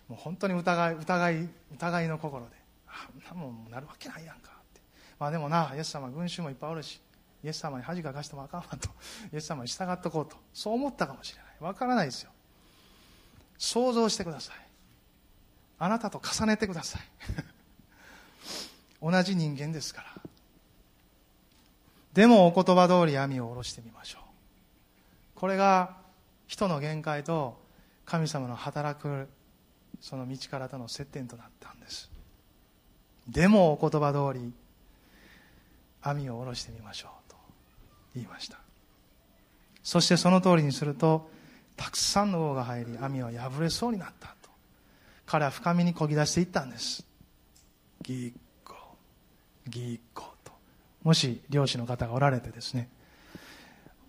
[0.09, 2.51] もう本当に疑い疑い疑いの心で
[2.87, 4.81] あんなもんなるわけないやんかって。
[5.17, 6.99] まあでもなイエス様群衆もいっぱいおるし
[7.41, 8.89] イエス様に恥かかしてもあかんわと
[9.31, 11.45] イエス様に従っとこうとそう思ったかもしれない。
[11.61, 12.31] わからないですよ。
[13.59, 14.55] 想像してください。
[15.77, 17.01] あなたと重ねてください。
[19.01, 20.21] 同じ人間ですから。
[22.13, 24.21] でもお言葉通り網を下ろしてみましょう。
[25.35, 25.97] これが
[26.47, 27.61] 人の限界と
[28.05, 29.29] 神様の働く
[30.01, 32.09] その道からとの接点となったんです。
[33.27, 34.53] でもお言葉通り
[36.01, 37.35] 網を下ろしてみましょうと
[38.15, 38.57] 言いました。
[39.83, 41.29] そしてその通りにすると
[41.79, 44.49] たくさんの魚が入り網は破れそうになったと。
[45.25, 47.05] 彼は深みにこぎ出していったんです。
[48.01, 48.33] ぎっ
[48.65, 48.75] こ
[49.65, 50.51] ぎっこと。
[51.03, 52.89] もし漁師の方がおられてですね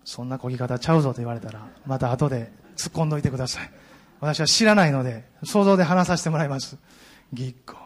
[0.03, 3.71] そんなこぎ方ちゃうぞと言われたらまた後で突っ込んどいてください。
[4.19, 6.77] 私は知らないので想像で話させてもらいます。
[7.31, 7.77] ぎっこ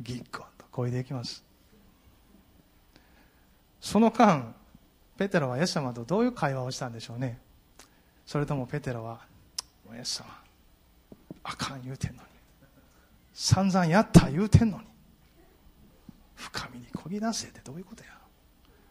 [0.00, 0.64] ぎっこと。
[0.72, 1.44] こいでいきます。
[3.80, 4.56] その間
[5.16, 7.38] ペテロはイエス様とどういう会話をしたんでしょうね
[8.28, 9.20] それともペテロは
[9.90, 10.26] イエス様
[11.44, 12.28] あかん言うてんのに
[13.32, 14.84] 散々やった言うてんのに
[16.36, 18.10] 深みにこぎ出せってどういうことや？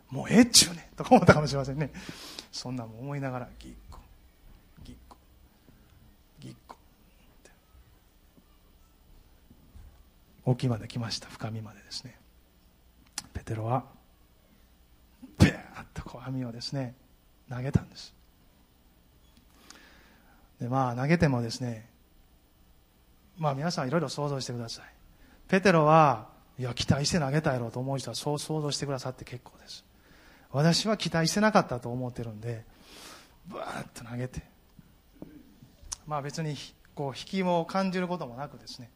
[0.09, 1.91] もうええっちゅうねとか思ったかもしれませんね。
[2.51, 3.99] そんなも思いながらぎっこ
[4.83, 5.17] ぎっこ
[6.39, 7.51] ぎっこって。
[10.45, 12.17] 沖まで来ました深みまでですね。
[13.35, 13.83] ペテロは
[15.37, 16.95] ペーッとこう網をですね
[17.51, 18.15] 投げたんです。
[20.59, 21.89] でまあ投げてもですね
[23.37, 24.85] まあ皆さんいろいろ想像してください。
[25.47, 26.27] ペテロは
[26.59, 29.85] いや期待して投げたやろうと思う人はそう想像してくださって結構です。
[30.51, 32.65] 私は期待してなかったと思ってるんで
[33.47, 34.41] バーッと投げて。
[36.07, 36.55] まあ別に
[36.95, 38.89] こう引きも感じることもなくですね。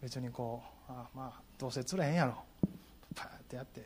[0.00, 2.34] 別にこうあまあどうせ釣れへんやろ。
[3.16, 3.84] パーッてやって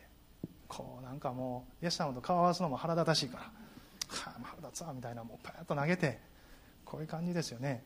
[0.69, 3.51] こうなんかもうイエス様と顔合わすのも腹立たしいから、は
[4.27, 6.19] あ、腹立つわみたいなもうパーッと投げて
[6.93, 7.83] こういう感じですよね。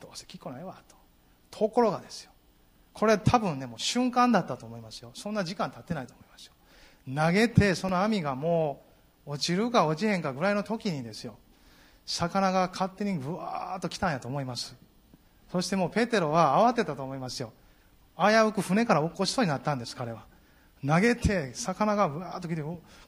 [0.00, 0.96] どうせ聞こないわと。
[1.56, 2.32] ところがですよ。
[2.92, 5.12] これ多分ねもう瞬間だったと思いますよ。
[5.14, 6.52] そんな時間経ってないと思いますよ。
[7.14, 8.82] 投げてその網がも
[9.24, 11.36] う落ちるか落ちへんかぐらいの時にですよ。
[12.06, 14.74] 魚が勝手にぐわーっと来たんやと思います。
[15.52, 17.52] そしてもうペテロは慌てたと思いますよ。
[18.18, 20.24] 危うく船から落っこしそうになったんです彼は。
[20.86, 22.62] 投げて魚がぶわーっと来て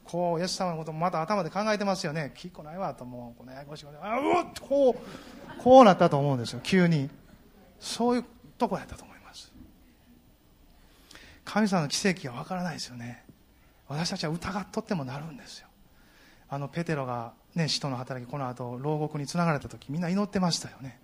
[0.05, 2.33] こうイエス様のことまた頭で考えてますよね。
[2.37, 4.25] 聞こないわともうこのややこしいことあうっ
[4.61, 6.61] こうこうなったと思うんですよ。
[6.63, 7.09] 急に。
[7.81, 8.25] そういう
[8.59, 9.53] とこやったと思います。
[11.45, 13.25] 神様の奇跡は分からないですよね。
[13.89, 15.69] 私たちは疑っとってもなるんですよ。
[16.49, 21.01] あのペテロが、ね、使徒の働きこの後牢獄につながれた時みんな祈ってましたよね。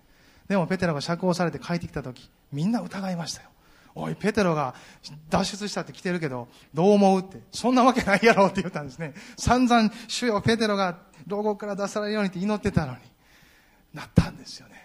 [0.47, 3.48] でもペテロが釈放されて帰ってきた時みんな疑いましたよ。
[3.95, 4.75] おいペテロが
[5.29, 7.41] 脱出したって来てるけどどう思うって。
[7.51, 9.13] そんなわけないやろって言ったんですね。
[9.37, 10.97] 散々主よペテロが
[11.27, 12.99] 牢獄から出されるようにって祈ってたのに。
[13.93, 14.75] なったんですよね。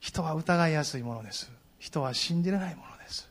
[0.00, 1.50] 人は疑いやすいものです。
[1.78, 3.28] 人は信じれないものです。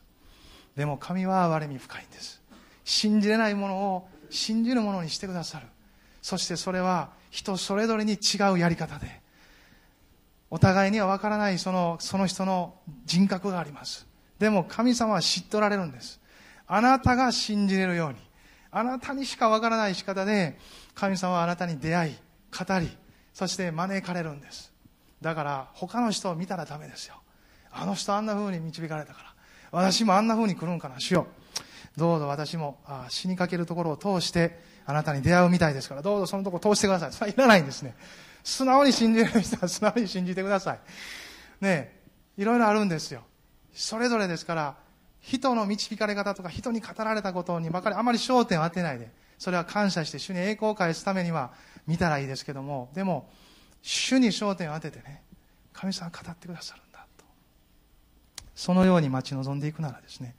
[0.76, 2.40] でも神は憐れみ深いんです。
[2.84, 5.66] 信じれないものを信じるものにしてくださる。
[6.22, 9.20] そしてそれは人それぞれに違うやり方で。
[10.50, 12.74] お互いには分からないそのその人の
[13.06, 14.06] 人格があります。
[14.42, 16.20] でも神様は知っておられるんです。
[16.66, 18.16] あなたが信じれるように。
[18.72, 20.58] あなたにしか分からない仕方で
[20.96, 22.14] 神様はあなたに出会い
[22.50, 22.90] 語り
[23.32, 24.72] そして招かれるんです。
[25.20, 27.14] だから他の人を見たらダメですよ。
[27.70, 29.34] あの人あんな風に導かれたから。
[29.70, 31.28] 私もあんな風に来るんかなしよ。
[31.96, 36.02] うどうぞ私もあ死にかけるところを通してあなたに出会うみたいですから。
[36.02, 37.12] どうぞそのところ通してください。
[37.12, 37.94] それはいらないんですね。
[38.42, 40.80] 素直に信じる人は素直に信じてください。
[41.60, 42.02] ねえ
[42.38, 43.22] いろいろあるんですよ。
[43.72, 44.76] それぞれですから
[45.20, 51.52] 人の導かれ方とか人に語られたことにばかりあまり焦点を当てないでそれは感謝して主に栄光を返すためには
[51.86, 53.28] 見たらいいですけどもでも
[53.82, 55.22] 主に焦点を当ててね
[55.72, 57.24] 神様語ってくださるんだと。
[58.54, 60.34] そのように待ち望んでいくならですね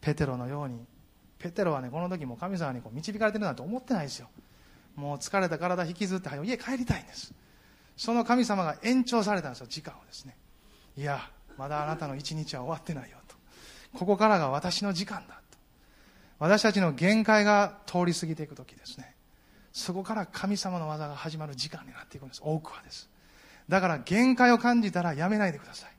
[0.00, 0.78] ペテロのように
[1.38, 4.28] ペテロはねこの時も神様にこう導かれてるなんて思ってないですよ。
[4.94, 7.32] もう疲れた体引きずって家帰りたいんです。
[7.96, 10.36] その神様が延長されたんですよ時間をですね。
[10.96, 13.36] いやまだあなたの一日は終わってないよと。
[13.98, 15.58] ここからが私の時間だと。
[16.38, 19.14] 私たちの限界が通り過ぎていく時ですね。
[19.72, 22.40] そこから神様の技が始まる時間になっていくんです。
[22.44, 23.10] 多くはです。
[23.68, 25.90] だから限界を感じたらやめないでください。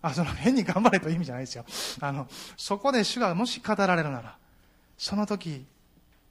[0.00, 1.64] あその変に頑張れという意味じゃないですよ。
[2.00, 4.36] あのそこで主がもし語られるなら
[4.98, 5.64] その時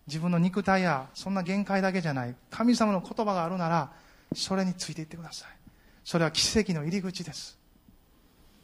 [0.07, 3.91] 自分の肉体やそんな限界だけじゃない神様の言葉があるなら
[4.33, 5.49] それについていってください。
[6.03, 7.60] それは奇跡の入り口です。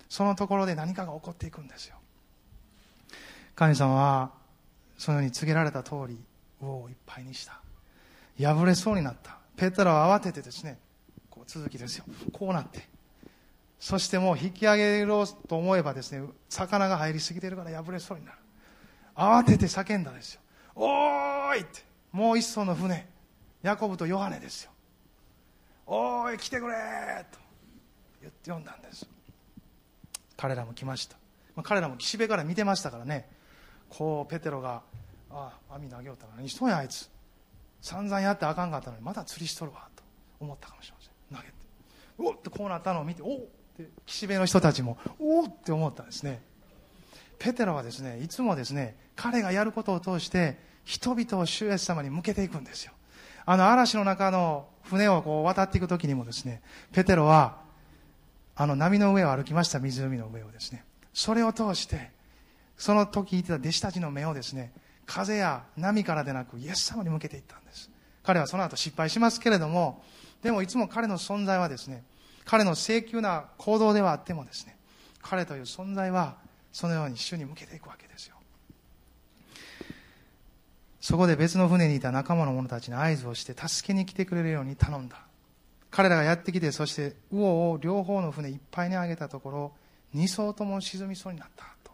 [0.10, 1.98] そのところで何かが起こっていくんですよ。
[3.56, 4.32] 神様は
[4.98, 6.20] そのように告げられた通り
[6.62, 7.60] 魚をいっぱいにした。
[8.39, 9.38] 破れそうになった。
[9.56, 10.78] ペテロは慌ててですね
[11.30, 12.06] こう続きですよ。
[12.32, 12.88] こうなって。
[13.80, 18.38] そしてもう引き上げろと思えばですね魚が入りすぎてるから破れそうになる。
[19.15, 20.41] 慌てて叫んだですよ。
[20.76, 21.84] おーいって。
[22.12, 23.08] もう一層の船
[23.63, 24.72] ヤコブとヨハネですよ。
[25.88, 26.76] おーい来てくれ
[27.32, 27.39] と
[28.22, 29.08] 言って呼んだんです。
[30.38, 31.17] 彼らも来ました、
[31.56, 33.30] まあ、彼らも岸辺から見てましたからね。
[33.89, 34.84] こうペテロが
[35.32, 37.10] 「ああ網投げようたら何しとんやあいつ
[37.82, 40.04] 散々やってあかんかったのにまだ釣りしとるわ」と
[40.39, 41.38] 思ったかもしれません。
[41.38, 41.58] 投げて。
[42.19, 43.39] おっってこうなったのを見ておっ
[43.78, 46.41] て岸辺の人たちもおっって思ったんですね。
[47.39, 52.93] ペテロはですねいつもですね彼がやることを通して人々を主イエス様に向けていくんですよ。
[53.45, 57.62] あの嵐の中の船をこう渡っていく時にもですねペテロは
[58.60, 60.84] あの波の上を歩きました湖の上をですね。
[61.13, 62.10] それを通して
[62.76, 64.74] その時いてた弟子たちの目をですね
[65.06, 67.89] 風や波からでなくイエス様に向けていったんです。
[68.24, 70.04] 彼はその後失敗しますけれども
[70.41, 72.04] でもいつも彼の存在はですね
[72.46, 74.76] 彼の請求な行動ではあってもですね
[75.22, 76.38] 彼という存在は
[76.74, 78.36] そのように主に向けていくわけですよ。
[81.00, 85.27] そこで別の船にいた仲間の者たちに合図をして助けに来てくれるように頼んだ。
[85.89, 89.71] 彼らがやってきてそして魚を両方の船いっぱいにあげたところ
[90.15, 91.91] 2艘とも沈みそうになったと。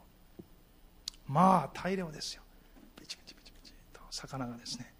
[1.27, 2.41] まあ大量ですよ。
[2.99, 4.93] ピチピチピチピチと魚がですね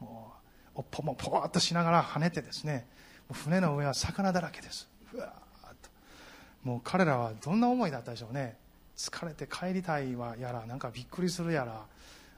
[0.00, 0.32] も
[0.74, 2.86] うおっぽもぽわっとしながら跳ねてですね
[3.32, 4.88] 船の上は魚だらけです。
[5.06, 5.90] ふわっと。
[6.62, 8.56] もう彼らはどんな思いだったでしょうね。
[8.96, 11.84] 疲れて帰りたいはやらなんかびっくりするやら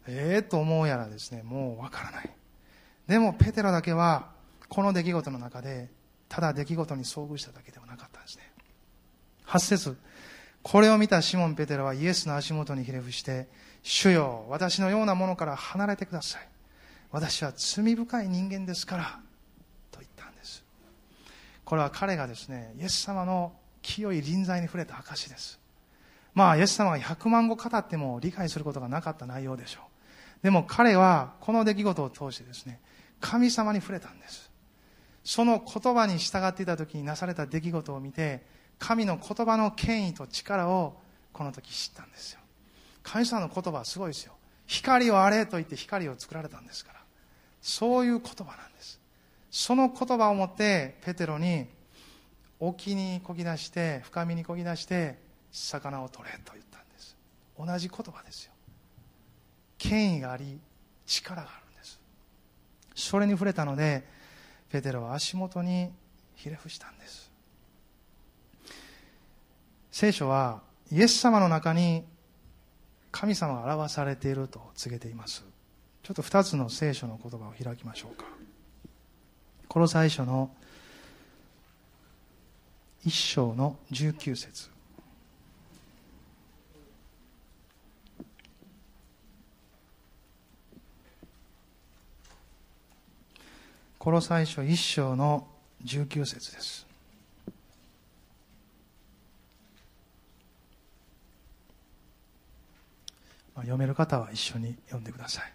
[0.09, 2.31] ええー、と思うやらですねもうわからない。
[3.07, 4.31] でもペテロだけは
[4.69, 5.89] この出来事の中で
[6.29, 8.53] ただ出来事に遭遇しただけではなかったんですね。
[9.47, 9.97] 8節
[10.63, 13.49] これを見たシモン・ペテロはイエスの足元にひれ伏して
[13.83, 16.49] 主よ私のようなものから離れてください。
[17.11, 19.21] 私は罪深い人間ですから
[19.91, 20.63] と言ったんです。
[21.65, 25.59] これは彼がですねイエス様の清い臨在に触れた証です。
[26.35, 30.45] まあイエス様が100万語語っても理解することがなかった内容でしょう。
[30.45, 32.81] でも彼はこの出来事を通してですね
[33.21, 34.48] 神様に触れたんです。
[35.29, 38.47] その言葉に従っていた時になされた出来事を見て
[38.79, 40.97] 神の言葉の権威と力を
[41.35, 42.41] この時知ったんですよ。
[43.03, 44.33] 神様の言葉はすごいですよ。
[44.67, 47.01] 光をあれと言って光を作られたんですから。
[47.61, 48.99] そういう言葉なんです。
[49.51, 51.67] その言葉をもってペテロに
[52.59, 55.19] 沖にこぎ出して深みにこぎ出して
[55.53, 57.15] 魚を取れと言ったんです。
[57.59, 58.53] 同じ言葉ですよ。
[59.77, 60.59] 権威があり
[61.05, 62.01] 力があるんです。
[62.95, 64.17] それに触れたので
[64.71, 65.91] ペテロは足元に
[66.35, 67.31] ひれ伏したんです。
[69.91, 72.05] 聖書はイエス様の中に
[73.11, 75.45] 神様が表されていると告げています。
[76.03, 78.25] ちょっと2つの聖書の言葉を開きましょうか。
[79.67, 80.51] この最初の
[83.05, 84.78] 1章の19節。
[94.09, 95.47] この最初1章の
[95.85, 96.87] 19節です
[103.57, 105.53] 読める方は一緒に読んでください。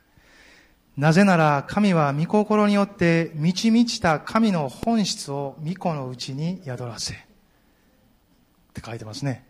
[0.97, 7.15] なぜなら神は御心によって満ち満ちた神の本質を御子のうちに宿らせ。
[7.15, 7.17] っ
[8.75, 9.47] て書いてますね。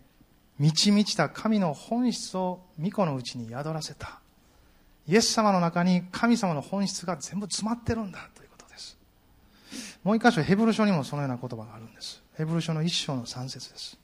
[0.58, 4.22] 満ち満ちた神の本質を御子のうちに宿らせた。
[5.10, 8.30] イエス様の中に神様の本質が全部詰まってるんだ。
[10.04, 12.22] もう一箇所ヘブル書にもそのような言葉があるんです。
[12.36, 13.98] ヘブル書の一章の三節です。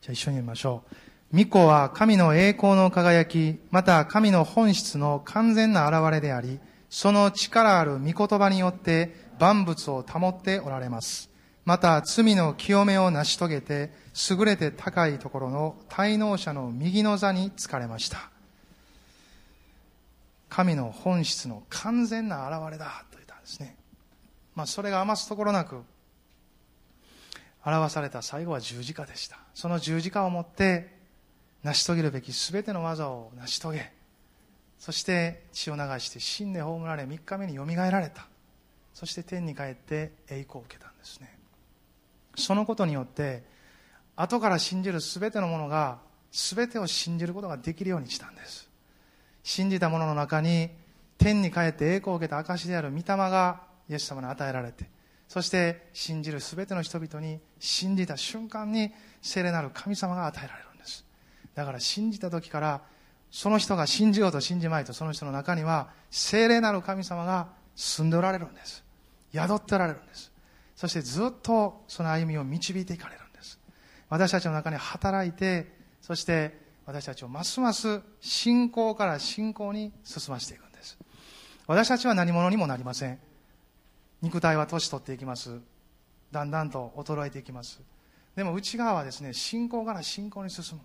[0.00, 0.94] じゃあ一緒に見ましょう。
[1.32, 11.29] 巫女は神の栄光の輝き、また神の本質の完全な現れであり、その力ある御言葉によって万物を保っておられます。
[11.70, 13.92] また罪の清めを成し遂げて、
[14.28, 18.28] 優れて高いところの滞納者の右の座に疲れました。
[20.48, 23.76] 神の本質の完全な現れだと言ったんですね。
[24.56, 25.84] まあ、それが余すところなく
[27.64, 30.92] 表された最後は十字架でしたその十字架をもって
[31.62, 33.92] 成し遂げるべき全ての技を成し遂げ
[34.80, 38.26] そして血を流して死んで葬られ3日目によみがえられた
[38.92, 41.39] そして天に帰って栄光を受けたんですね
[42.36, 43.42] そのことによって
[44.16, 45.98] 後から信じる全てのものが
[46.30, 48.68] 全てを信じることができるようにしたんです。
[49.42, 50.70] 信じた者のの中に
[51.18, 54.88] 天に帰って栄光を受けた証である御霊がイエス様に与えられて
[55.28, 58.90] そして信じる全ての人々に信じた瞬間に
[59.22, 61.04] 聖霊なる神様が与えられるんです。
[61.54, 62.82] だから信じた時から
[63.30, 68.82] その人が信じようと信じまいとその人の中には聖霊なる神様が住んでおられるんです。
[69.32, 70.29] 宿っておられるんです。
[70.80, 73.60] そしてずっとその歩みを導いていかれるんです。
[74.08, 75.70] 私たちの中に働いて
[76.00, 80.96] そして私たちをますます信仰から信仰に進ませていくんです。
[81.66, 83.18] 私たちは何者にもなりません。
[84.22, 85.60] 肉体は年取っていきます。
[86.32, 87.82] だんだんと衰えていきます。
[88.34, 90.80] でも内側はですね信仰から信仰に進む。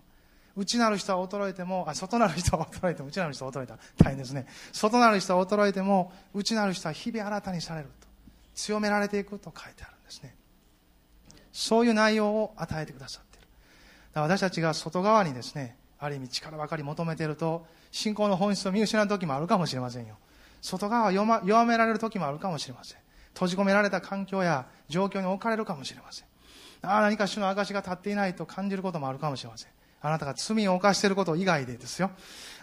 [0.56, 3.78] 内なる人は衰えてもあ外なる人は衰えても内なる人は衰えた。
[3.96, 4.46] 大変ですね。
[4.74, 8.05] 外なる人は衰えても内なる人は日々新たにされると。
[8.56, 10.34] 強められていくと書いてあるんですね。
[11.52, 13.46] そういう内容を与えてくださっている。
[14.14, 20.16] 私たちが外側にですねある意味力ばかり求めていると信仰の本質を見失う時もあるかもしれませんよ。
[20.62, 22.98] 外側は弱弱められる時もあるかもしれません。
[23.34, 26.26] 閉じ込められた環境や状況に置かれるかもしれません。
[26.82, 29.70] ああ何か主の証が立っていないと感じることもあるかもしれません。
[30.00, 32.10] あなたが罪を犯していること以外でですよ。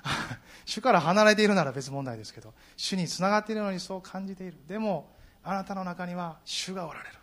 [0.66, 4.58] 主から離れているなら別問題ですけど主につながっているのにそう感じている。
[4.68, 5.10] でも
[5.44, 7.16] あなたの中には主がおられる。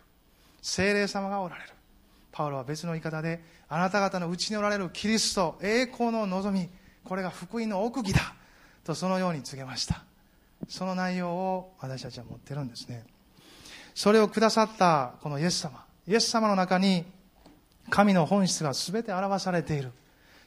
[0.61, 1.69] 精霊様がおられる。
[2.31, 6.69] パウロは別の言い方であなた方のうちにおられるキリスト栄光の望み
[7.03, 8.33] これが福音の奥義だ
[8.85, 10.03] とそのように告げました。
[10.67, 13.03] その内容を私たちは持ってるんですね。
[13.93, 15.83] それをくださったこのイエス様。
[16.07, 17.05] イエス様の中に
[17.89, 19.91] 神の本質が全て表されている。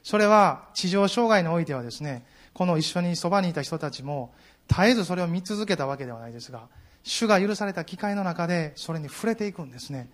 [0.04, 4.32] それは地上障害においてはですねこの一緒にそばにいた人たちも
[4.68, 6.68] 絶えずそれを見続けたわけではないですが
[7.04, 10.08] 主が許された機会の中でそれに触れていくんですね。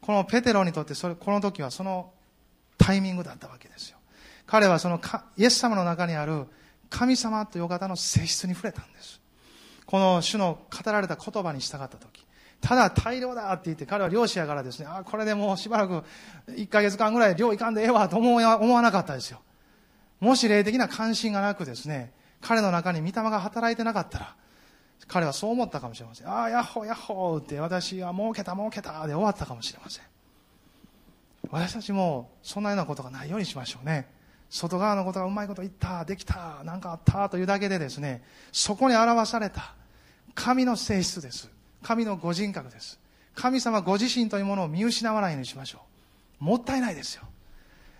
[0.00, 2.12] このペテロにとってそれこの時はその
[2.78, 3.98] タイミングだったわけですよ。
[4.46, 5.00] 彼はその
[5.38, 6.46] イエス様の中にある
[6.90, 9.20] 神様という方の性質に触れたんです。
[9.86, 12.26] この主の語られた言葉に従った時。
[12.60, 16.02] ただ大量だって言って彼は漁師やからですねあこれでもうしばらく
[16.48, 19.40] 1ヶ月間ぐらい漁行かんでええわと思わなかったですよ。
[20.20, 24.36] もし霊的な関心がなくですね彼の中に御霊が働いてなかったら
[25.06, 26.28] 彼はそう思ったかもしれません。
[26.28, 30.04] ああヤッホーヤッホーって私は儲けた儲けたで終わったかもしれません。
[31.50, 34.08] 私たちもそんなようなことがないようにしましょうね。
[34.50, 39.74] 外側のことがうまいこと言ったできた何かあったというだけでですねそこに表された
[40.34, 41.50] 神の性質です。
[41.82, 42.98] 神のご人格です。
[43.34, 45.82] 神様ご自身というものを見失わないようにしましょ
[46.40, 46.44] う。
[46.44, 47.24] もったいないですよ。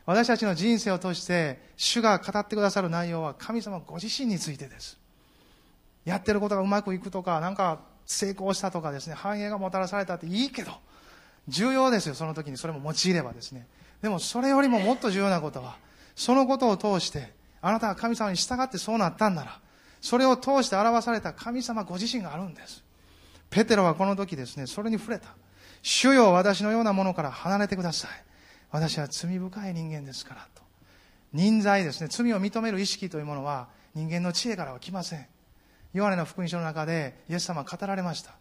[0.06, 4.98] 私たちの人生を通して主が語ってくださる内容は神様ご自身についてです。
[6.04, 10.72] やってることがうまくいくとかなんか成功したとかですね繁栄がもたらされたっていいけど
[11.48, 12.56] 重要ですよその時に。
[12.56, 13.66] それも用いればですね。
[14.02, 15.76] でもそれよりももっと重要なことは
[16.14, 19.60] そのことを通してあなたが神様に従ってそうなったんなら
[20.00, 22.84] それを通して表された神様ご自身があるんです。
[23.50, 25.28] ペテロはこの時ですねそれに触れた。
[25.82, 28.10] 主よ私のようなものから離れてください。
[28.70, 30.62] 私は罪深い人間ですからと。
[31.32, 35.26] 人罪ですね罪を認める意識というものは人間の知恵からは来ません。
[35.94, 38.32] ヨハネの福音書の中でイエス様は語られました。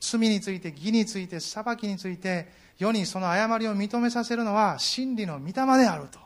[0.00, 2.48] 罪について義について裁きについて
[2.78, 6.18] 世にその誤りを認めさせるのは真理の御霊であると。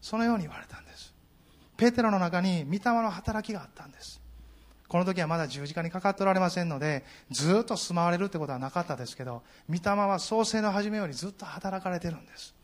[0.00, 1.12] そのように言われたんです。
[1.76, 4.20] ペテロの中に御霊の働きがあったんです。
[4.86, 12.54] この時はまだ十字架にかかっておられませんのでずっと住まわれるってことはなかったですけど御霊は創世の初めよりずっと働かれてるんです。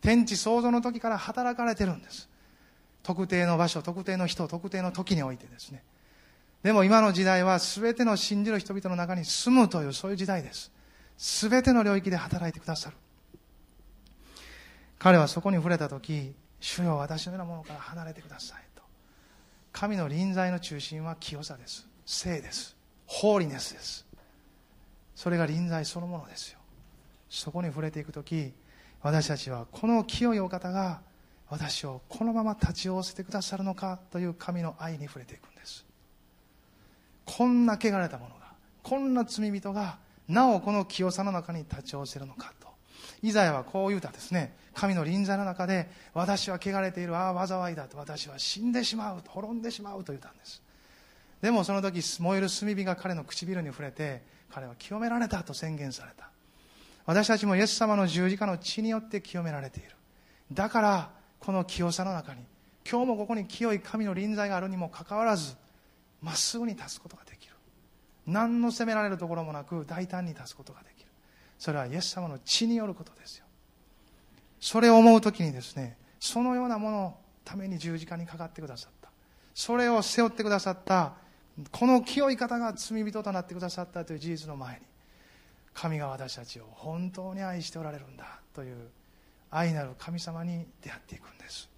[0.00, 2.28] 天地創造の時から働かれてるんです。
[3.02, 5.82] 特定の場所特定の人特定の時においてですね。
[6.62, 10.70] でも今の時代は全ての信じる人々の中に住むというそういう時代です。
[11.18, 12.96] 全ての領域で働いてくださる。
[14.98, 18.82] 彼はそこに触れた時主よ私のようなものから離れてくださいと。
[19.72, 21.88] 神の臨在の中心は清さです。
[22.06, 22.76] 聖です。
[23.06, 24.06] ホーリネスです。
[25.16, 26.60] それが臨在そのものですよ。
[27.28, 28.52] そこに触れていく時
[29.00, 31.00] 私たちはこの清いお方が
[31.48, 35.84] 私をこのまま立ち寄せてくださるのかという神の愛に触れていくんです。
[37.24, 38.52] こんな汚れたものが
[38.82, 39.98] こんな罪人が
[40.28, 42.68] なおこの清さの中に立ち寄せるのかと。
[43.22, 44.56] イザヤはこう言うたですね。
[44.74, 47.98] 神の臨在の中で私は汚れているああ災いだと。
[47.98, 50.62] 私は死んでしまう滅んでしまうと言ったんです。
[51.40, 56.30] でもその時燃える炭火が彼の唇に触れて彼は清められたと宣言された。
[57.04, 59.90] 私たちもイエス様の十字架の血によって清められている。
[60.52, 62.44] だからこの清さの中に
[62.88, 65.56] 今日もここに清い神の臨在があるにもかかわらず
[66.22, 67.54] まっすぐに立つことができる。
[68.26, 71.10] 何の責められるところもなく大胆に立つことができる。
[71.58, 73.46] それはイエス様の血によることですよ。
[74.60, 79.10] それを思う時にですねそのようなもののために十字架にかかってくださった。
[79.54, 81.14] それを背負ってくださった
[81.70, 84.80] この清い方が罪人となってくださったという事実の前に
[85.74, 88.76] 神が私たちを本当に愛しておられるんだという
[89.50, 91.68] 愛なる神様に出会っていくんです。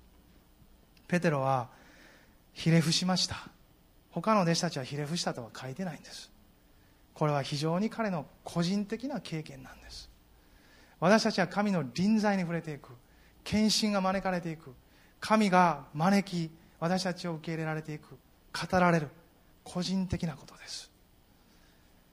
[1.09, 1.69] ペテロは
[2.53, 3.49] ひれ伏しました。
[4.15, 6.31] 他の弟子たちはひれ伏したとは書いてないんです。
[7.15, 10.09] これは非常に彼の個人的な経験なんです。
[11.01, 12.91] 私たちは神の臨在に触れていく。
[13.43, 14.73] 献身が招かれていく。
[15.19, 18.17] 神が招き私たちを受け入れられていく。
[18.53, 19.09] 語られる。
[19.65, 20.93] 個人的なことです。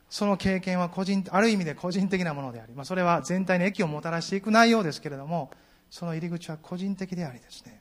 [0.09, 5.51] その経験は個人ある意味で個人的なものであり、まあ、それは全体に益をもたらしていく内容ですけれども
[5.89, 7.79] その入り口は個人的でありですね。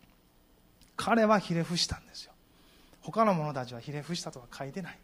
[0.96, 2.29] 彼はひれ伏したんですよ。
[3.10, 4.98] 他の者たちはひれ伏したとは書いてない。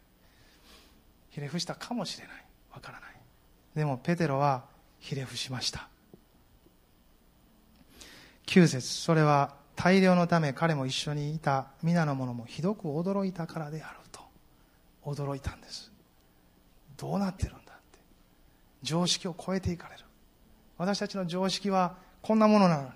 [1.29, 2.45] ひれ伏したかもしれない。
[2.73, 3.09] わからない。
[3.75, 4.65] でもペテロは
[4.99, 5.89] ひれ伏しました。
[8.47, 14.21] 9節それは大量のため彼も一緒にいた皆の者もひどく驚いたからであると。
[15.03, 15.91] 驚いたんです。
[16.95, 17.99] どうなってるんだって。
[18.83, 20.03] 常識を超えていかれる。
[20.77, 22.89] 私たちの常識はこんなものなのに。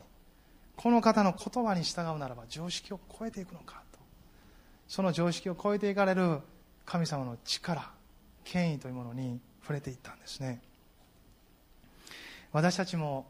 [0.77, 3.81] この方の言葉に従うならば常識を超えていくのか。
[4.91, 6.39] その常識を超えていかれる
[6.83, 7.93] 神様の力
[8.43, 10.61] 権威というものに触れていったんですね。
[12.51, 13.25] 私たちも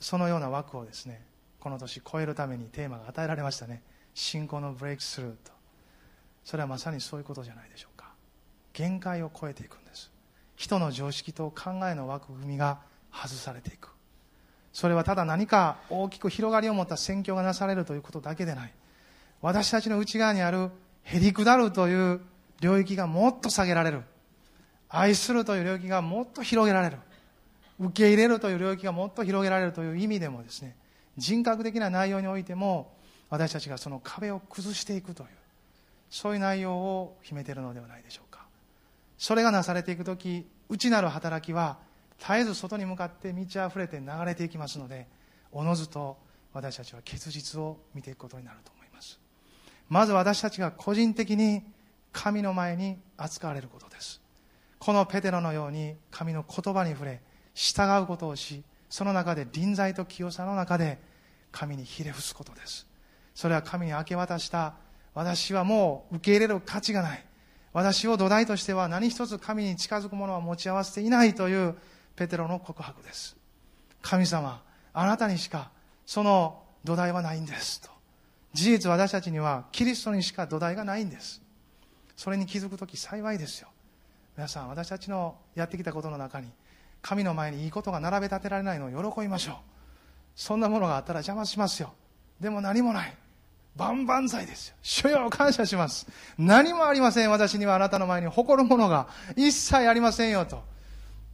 [0.00, 1.24] そのような枠をですね
[1.60, 3.84] この年超えるためにテーマが与えられましたね。
[4.14, 5.52] 信仰のブレイクスルーと。
[6.42, 8.08] それはまさにそういうことじゃないでしょうか。
[8.72, 10.10] 限界を超えていくんです。
[10.56, 12.80] 人の常識と考えの枠組みが
[13.12, 13.90] 外されていく。
[14.72, 18.72] それはただ何か大きく広がりを持った宣教がなされるということだけでない。
[19.40, 20.72] 私たちの内側にある
[21.06, 22.20] へりくだるという
[22.60, 24.02] 領域がもっと下げられる。
[24.88, 26.98] 愛するという領域がもっと広げられる。
[27.78, 30.74] 受け入れるという領域がもっと広げられるという意味でもですね
[31.18, 32.94] 人格的な内容においても
[33.28, 35.28] 私たちがその壁を崩していくという
[36.08, 38.46] そういう内容を秘めているのではないでしょうか。
[39.18, 41.78] それがなされていく時内なる働きは
[42.18, 45.06] 絶えず外に向かって満ち溢れて流れていきますので
[45.52, 46.16] おのずと
[46.52, 48.75] 私たちは結実を見ていくことになると。
[49.88, 51.62] まず私たちが個人的に
[52.12, 54.20] 神の前に扱われることです。
[54.78, 57.20] このペテロのように神の言葉に触れ
[57.54, 60.98] 従うことをしその中で臨在と清さの中で
[61.50, 62.86] 神にひれ伏すことです。
[63.34, 64.74] それは神に明け渡した。
[65.14, 67.24] 私はもう受け入れる価値がない。
[67.72, 71.74] 私を土台としては何一つ神に近づくものは持ち合わせていないという
[72.14, 73.36] ペテロの告白です。
[74.02, 74.62] 神様
[74.92, 75.70] あなたにしか
[76.06, 77.80] その土台はないんです。
[77.80, 77.95] と
[78.56, 81.42] 事実私たちにはキリストにしか土台がないんです。
[82.16, 83.68] それに気づく時幸いですよ。
[84.34, 86.48] 皆さん私たちのやってきたことの中に
[87.02, 89.56] 神の前にいいことが並べ立てられないのを喜びましょう。
[90.34, 91.92] そんなものがあったら邪魔しますよ。
[92.40, 93.14] でも何もない。
[93.76, 94.74] 万々歳ですよ。
[94.80, 96.06] 主よ感謝します。
[96.38, 97.30] 何もありません。
[97.30, 100.64] 私にはあなたの前に誇るものが一切ありませんよと。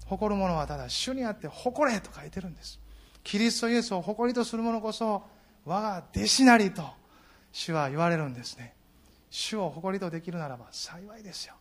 [0.06, 2.80] 誇るものはただ主にあって誇れと書いてるんです。
[3.22, 5.22] キリストイエスを誇りとする者こそ
[5.64, 7.01] 我が弟子なりと。
[7.52, 8.74] 主は言われるんですね。
[9.30, 11.54] 主を誇りとできるならば幸いですよ。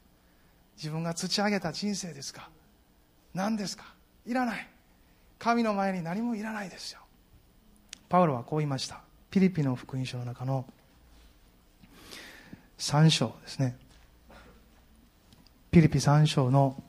[0.78, 2.50] 自分が土上げた人生ですか。
[3.34, 3.86] 何ですか。
[4.26, 4.68] いらない。
[5.40, 7.00] 神の前に何もいらないですよ。
[8.10, 9.02] パウロはこう言いました。
[9.30, 10.66] ピリピの福音書の中の
[12.78, 13.78] 3章ですね。
[15.72, 16.82] ピリピ3章の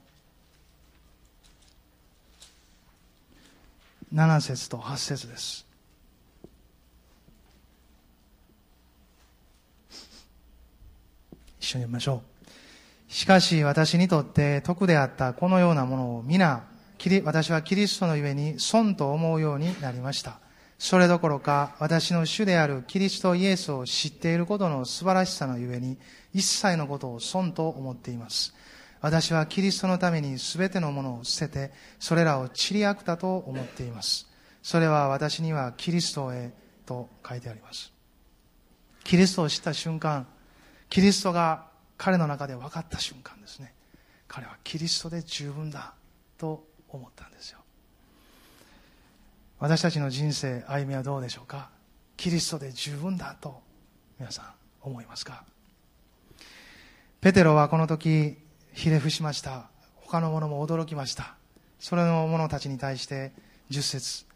[4.13, 5.72] 7節と8節です。
[11.63, 12.23] 一緒に読みましょ
[13.09, 16.65] うしかし私にとって徳であったこのようなものを皆
[17.25, 20.39] 私はキリストのゆえに損と思うようになりました
[20.79, 25.99] それどころか私の主であるキリストイエスを知っていることの素晴らしさのゆえに
[26.35, 28.55] 一切のことを損と思っています
[29.03, 34.29] 私はキリストのために全てのものを捨てて、それらを散りあくたと思っています。
[34.63, 36.53] それは私にはキリストへ
[36.87, 37.93] と書いてあります。
[39.03, 40.29] キリストを知った瞬間、
[40.93, 43.73] キリストが彼の中で分かった瞬間ですね。
[44.29, 45.95] 彼はキリストで十分だ
[46.37, 47.61] と思ったんですよ。
[49.59, 51.71] 私たちの人生、歩みはどうでしょうか？
[52.19, 53.63] キリストで十分だと
[54.19, 54.45] 皆さん
[54.83, 55.45] 思いますか？
[57.23, 58.37] ペテロはこの時
[58.75, 59.71] ひれ伏しました。
[59.95, 61.37] 他の者も驚きました。
[61.81, 63.33] それの者たちに対して
[63.71, 64.27] 10節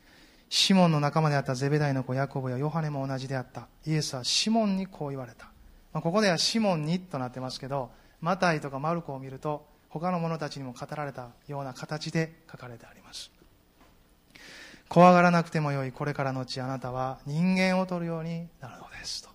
[0.48, 3.68] シモンの仲間であったゼベダイの子ヤコブやヨハネも同じであった。
[3.86, 5.50] イエスはシモンにこう言われた、
[5.96, 7.90] まあ、ここではシモンにとなってますけど
[8.20, 13.30] マタイとかマルコを見ると他の者たちにも語られたような形で書かれてあります。
[14.90, 19.30] 怖がらなくてもよいこれからのちあなたは人間を取るようになるのですと。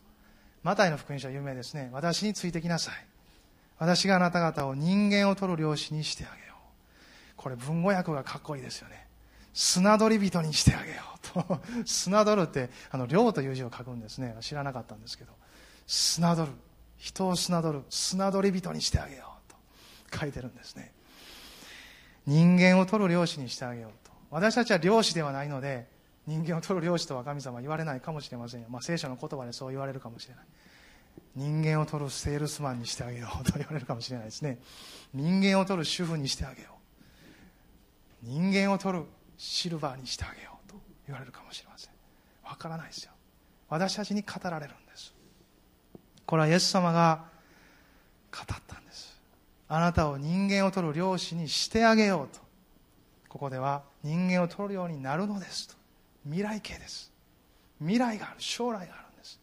[0.62, 1.90] マタイの福音書は有名ですね。
[1.94, 2.94] 私についてきなさい。
[3.80, 7.34] 私があなた方を人間を取る漁師にしてあげよう。
[7.38, 9.08] これ文語訳がかっこいいですよね。
[9.56, 11.60] 砂取り人にしてあげようと。
[11.90, 14.38] 砂取るってあの漁という字を書くんですね。
[14.42, 15.41] 知らなかったんですけど。
[15.88, 16.54] 砂取る。
[16.98, 17.84] 人を砂取る。
[17.90, 20.18] 砂取り人にしてあげようと。
[20.18, 20.94] 書いてるんですね。
[22.28, 24.12] 人間を取る漁師にしてあげようと。
[24.30, 25.88] 私たちは漁師ではないので
[26.28, 30.46] 人間を取る漁師とは神様は言われないかもしれませんよ、まあ、聖書の言葉でそう言われるかもしれない。
[31.36, 34.60] 人間を取るセールスマンにしてあげようと言われるかもしれないですね。
[35.14, 36.74] 人間を取る主婦にしてあげよう。
[38.24, 39.06] 人間を取る
[39.38, 40.76] シルバーにしてあげようと
[41.08, 41.92] 言われるかもしれません。
[42.46, 43.12] わからないですよ。
[43.68, 44.74] 私たちに語られる。
[46.32, 47.26] これはイエス様が
[48.32, 49.20] 語ったんです。
[49.68, 52.40] あなたを人間を取る漁師にしてあげようと。
[53.28, 55.76] ここでは人間を取るようになるのですと。
[56.24, 57.12] 未来形です。
[57.80, 58.36] 未来がある。
[58.38, 59.42] 将来があるんです。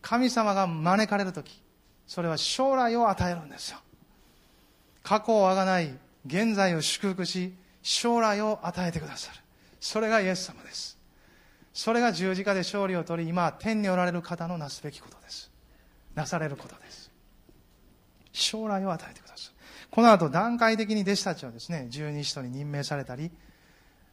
[0.00, 1.60] 神様が招かれる時
[2.06, 3.78] それは将来を与えるんですよ。
[5.02, 5.92] 過去をあがない。
[6.24, 7.52] 現在を祝福し
[7.82, 9.40] 将来を与えてくださる。
[9.78, 10.96] それがイエス様です。
[11.74, 15.52] それが十字架で勝利を取り今天におられる方のなすべきことです。
[16.14, 17.10] なされることです。
[18.34, 19.54] 将来を与えてくださる
[19.90, 23.30] この後段階的に弟子たちはですね十二使徒に任命されたり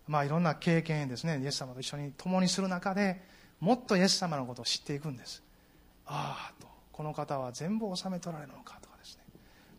[0.08, 3.20] まあいろんな経験ですねイエス様と一緒に共にする中で
[3.60, 5.44] もっとイエス様のことを知っていくんです。
[6.06, 9.24] ああとこの方は全部収め取られるのかとかですね。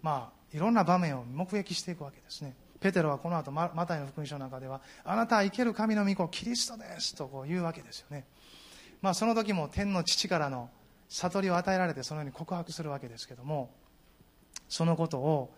[0.02, 2.54] まあいろんな場面を目撃していくわけですね。
[2.80, 8.24] ペテロはこの後マタイの福音書の中ではあなたは生ける神の御子キリストですとこう言うわけですよね。
[9.00, 10.70] まあその時も天の父からの
[11.12, 13.70] 悟りを与えられてそのように告白するわけですけども
[14.68, 15.52] そのことを、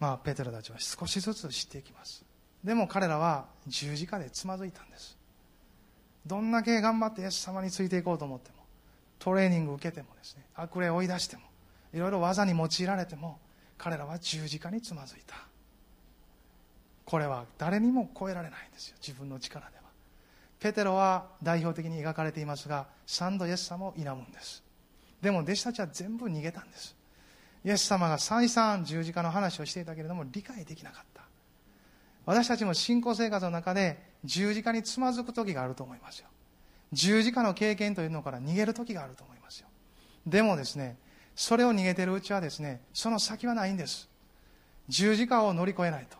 [0.00, 2.24] まあ、ペテロたちは少しずつ知っていきます。
[2.64, 5.18] でも彼らは十字架でつまずいたんです。
[6.26, 8.56] どんだけ頑張ってイエス様についていこうと思っても
[9.18, 11.42] トレーニング受けてもですね悪霊を追い出しても
[11.92, 13.38] いろいろ技に用いられても
[13.76, 15.36] 彼らは十字架につまずいた。
[17.04, 18.96] これは誰にも超えられないんですよ。
[19.06, 19.81] 自分の力では。
[20.62, 24.62] ペテロは代表的に描かれていますが三度イエス様を否むんです。
[25.20, 26.94] でも弟子たちは全部逃げたんです。
[27.64, 31.24] イエス様が再三十字架の話をしていたけれども理解できなかった。
[32.26, 36.28] 私たちも信仰生活の中で十字架につまずく時があると思いますよ。
[36.92, 39.66] 十字架の経験というのから逃げる時があると思いますよ。
[40.28, 40.96] でもですね
[41.34, 44.08] それを逃げているうちはですねその先はないんです。
[44.88, 46.16] 十字架を乗り越えないと。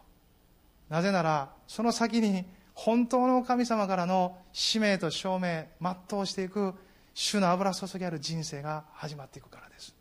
[0.88, 2.44] なぜならその先に
[2.74, 6.74] 本当の神様からの使命と証明全うしていく
[7.14, 9.94] 主の油注ぎある人生が始まっていくからです。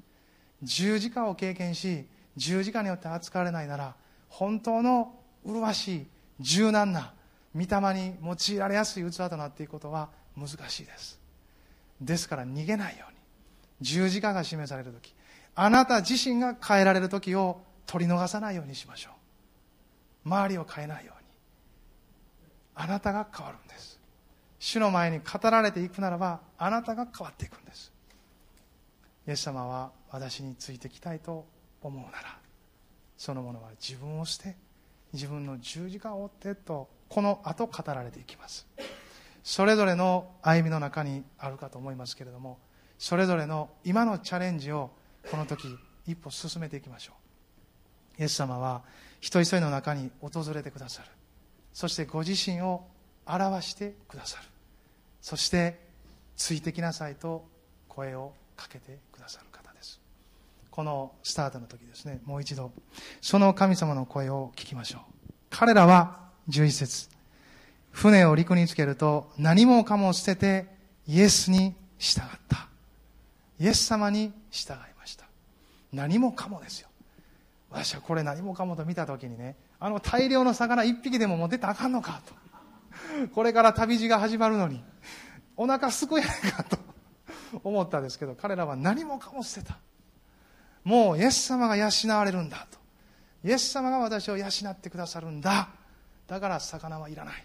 [0.63, 2.05] 十字架を経験し
[2.37, 3.95] 十字架によって扱われないなら
[4.29, 5.13] 本当の
[5.43, 6.07] 麗しい
[6.39, 7.13] 柔軟な
[7.53, 11.19] 御霊に用いられやすい器となっていくことは難しいです。
[11.99, 13.17] ですから逃げないように。
[13.81, 15.13] 十字架が示される時
[15.55, 19.11] あなた自身が変えられる時を取り逃さないようにしましょ
[20.25, 20.29] う。
[20.29, 21.10] 周りを変えないように。
[22.75, 23.99] あなたが変わるんです。
[24.59, 27.91] 主の前に語られていくならばあなたが変わっていくんです。
[29.27, 31.45] イエス様は私についてきたいと
[31.81, 32.37] 思うなら
[33.17, 34.55] そのものは自分を捨て
[35.13, 38.67] 自分の十字架を追ってとこの後語られていきます。
[39.43, 42.59] それぞれの歩みの中にあるかと思いますけれども
[42.99, 44.91] それぞれの今のチャレンジを
[45.29, 45.67] この時
[46.05, 47.13] 一歩進めていきましょ
[48.17, 48.21] う。
[48.21, 48.83] イエス様は
[49.19, 51.09] 人一人の中に訪れてくださる。
[51.73, 52.85] そしてご自身を
[53.25, 54.43] 表してくださる。
[55.21, 55.79] そして
[56.35, 57.45] ついてきなさいと
[57.87, 59.99] 声をかけてくださる方です。
[60.69, 62.19] このスタートの時ですね。
[62.25, 62.71] もう一度。
[63.21, 64.99] その神様の声を聞きましょ
[65.29, 65.33] う。
[65.49, 66.19] 彼らは
[66.49, 67.09] 11節。
[67.91, 70.67] 船を陸につけると何もかも捨てて
[71.07, 72.67] イエスに従った。
[73.59, 75.25] イエス様に従いました。
[75.93, 76.87] 何もかもですよ。
[77.69, 82.35] 私はこれ何もかもと見た時にねあの大量の魚一匹でも持ってたらあかんのかと。
[83.33, 84.83] これから旅路が始まるのに。
[85.57, 86.77] お腹すくやないかと。
[87.63, 89.79] 思ったんですけど彼らは何もかも捨てた。
[90.83, 92.77] もうイエス様が養われるんだと。
[93.43, 95.69] イエス様が私を養ってくださるんだ。
[96.27, 97.43] だから魚はいらない。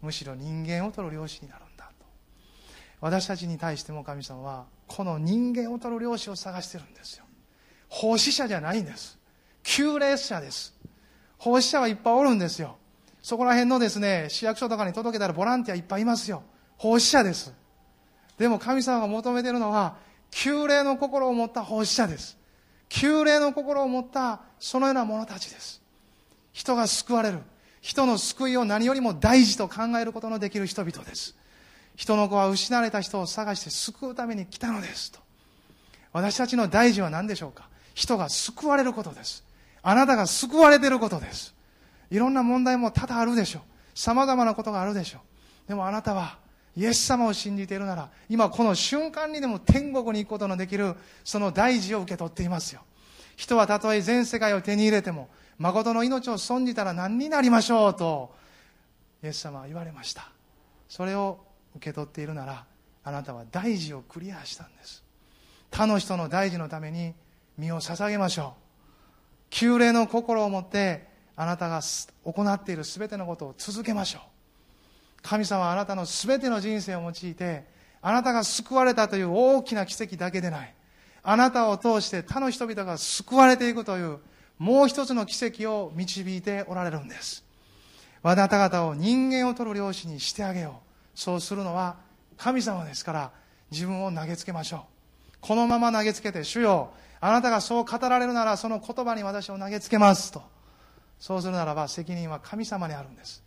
[0.00, 2.06] むしろ人間を取る漁師になるんだと。
[3.00, 7.24] 私たちに対しても神様はこの人間を取る漁師を探してるんですよ。
[7.88, 9.16] 奉仕者じゃないんです。
[9.62, 10.81] 救霊者です。
[11.42, 12.76] 奉仕者はいっぱいおるんですよ。
[13.20, 16.44] そこら辺のですね市役所とかに届けたらボランティアいっぱいいますよ。
[16.76, 17.52] 奉仕者です。
[18.38, 19.96] でも神様が求めているのは、
[20.30, 22.38] 旧霊の心を持った奉仕者です。
[22.88, 25.82] 旧霊の心を持ったそのような者たちです。
[26.52, 27.40] 人が救われる。
[27.80, 31.34] 人の救いを何よりも大事と考えることのできる人々です。
[31.96, 35.18] 人の子は失われた人を探して救うために来たのですと。
[36.12, 37.68] 私たちの大事は何でしょうか。
[37.94, 39.42] 人が救われることです。
[39.82, 41.54] あなたが救われていることです。
[42.10, 43.62] いろんな問題も多々あるでしょう。
[43.94, 45.18] 様々なことがあるでしょ
[45.66, 45.68] う。
[45.68, 46.38] でもあなたは
[46.76, 52.82] イエス様を信じているなら今この瞬間にでも天国に行くことのできるその大事を受け取っていますよ。
[53.36, 55.28] 人はたとえ全世界を手に入れても
[55.58, 58.34] 誠の命を損じたら何になりましょうと
[59.22, 60.30] イエス様は言われました。
[60.88, 61.38] それを
[61.76, 62.64] 受け取っているなら
[63.04, 65.02] あなたは大事をクリアしたんです。
[65.70, 67.14] 他の人の大事のために
[67.56, 68.61] 身を捧げましょう。
[69.52, 71.82] 旧礼の心を持ってあなたが
[72.24, 74.22] 行っている全てのことを続けましょう。
[75.20, 77.64] 神様はあなたの全ての人生を用いて
[78.00, 80.74] あなたが救われたという大きな奇跡だけでない。
[81.22, 84.20] あなたを通して他の人々が救われていくという
[84.58, 87.44] もう一つの奇跡を導いておられるんです。
[88.22, 90.88] あなた方を人間を取る漁師にしてあげよう。
[91.14, 91.96] そうするのは
[92.38, 93.30] 神様ですから
[93.70, 95.36] 自分を投げつけましょう。
[95.42, 96.94] このまま投げつけて主よ
[97.24, 100.42] あなたがそう語られるならその言葉に私を投げつけますと。
[101.20, 103.44] そうするならば責任は神様にあるんです。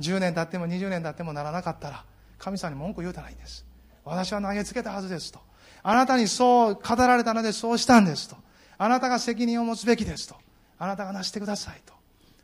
[0.00, 2.06] 10年経っても20年経ってもならなかったら
[2.38, 3.66] 神様に文句言うたらいいんです。
[4.02, 5.40] 私は投げつけたはずですと。
[5.82, 8.36] あなたにそう語られたのでそうしたんですと。
[8.78, 10.34] あなたが責任を持つべきですと。
[10.78, 11.92] あなたがなしてくださいと。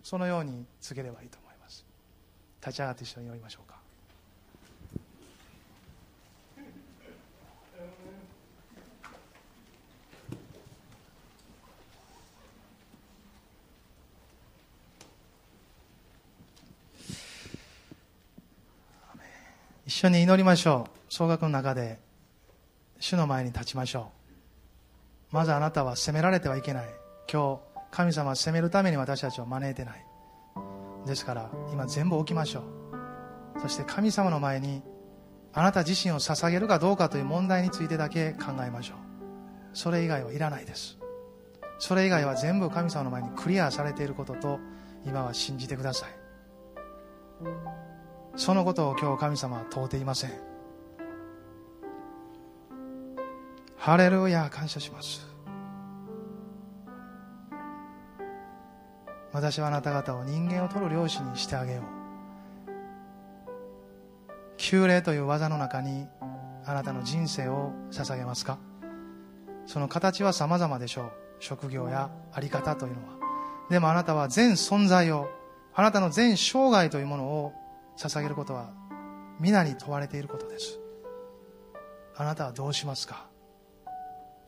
[0.02, 1.86] そのように告げればいいと思います。
[2.60, 3.73] 立ち上がって一緒に祈りましょうか。
[19.94, 21.14] 一緒に祈りましょう。
[21.14, 22.00] 総額の中で。
[22.98, 24.10] 主の前に立ちましょ
[25.30, 25.36] う。
[25.36, 26.86] まずあなたは責められてはいけない。
[27.32, 30.04] 今日神様は責めるために私たちを招いてない。
[31.06, 32.62] ですから今全部置きましょ
[33.56, 33.60] う。
[33.60, 34.82] そして神様の前に
[35.52, 38.96] あなた自身を捧げるかどうかという問題についてだけ考えましょう。
[39.74, 40.98] それ以外はいらないです。
[41.78, 44.58] それ以外は全部神様の前にクリアされていることと
[45.06, 46.10] 今は信じてください。
[48.36, 50.32] そのことを今日神様は問うていません。
[53.76, 55.26] ハレルヤ感謝します。
[59.32, 61.84] 私はあなた方を人間を取る漁師にしてあげよう。
[64.56, 66.06] 旧礼という技の中に
[66.64, 68.58] あなたの人生を捧げますか？
[69.66, 71.12] その形は様々でしょう。
[71.40, 73.14] 職業やあり方というのは。
[73.70, 75.28] でもあなたは全存在を
[75.74, 77.52] あなたの全生涯というものを
[77.96, 78.72] 捧げることは
[79.40, 80.78] 皆に問われていることです。
[82.16, 83.26] あなたはどうしますか？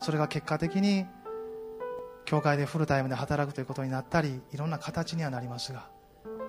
[0.01, 1.05] それが結果的に
[2.25, 5.89] 教会でフルタイムで働くということになったりいろんな形にはなりますが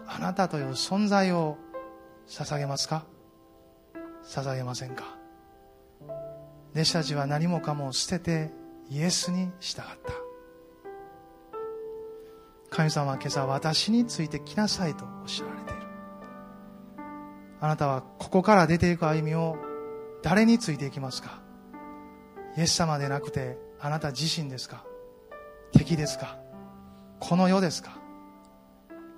[0.07, 1.57] あなたという存在を
[2.27, 3.05] 捧げますか？
[4.25, 5.05] 捧げませんか？
[6.75, 8.51] 弟子たちは何もかも捨てて
[8.91, 10.13] イエスに従った。
[12.71, 15.78] 神様は今朝私についてきなさいとおっしゃられて
[17.61, 19.57] あなたはここから出ていく歩みを
[20.23, 21.41] 誰についていきますか？
[22.57, 24.85] イエス様でなくてあなた自身ですか？
[25.73, 26.39] 敵ですか？
[27.21, 27.99] この世ですか？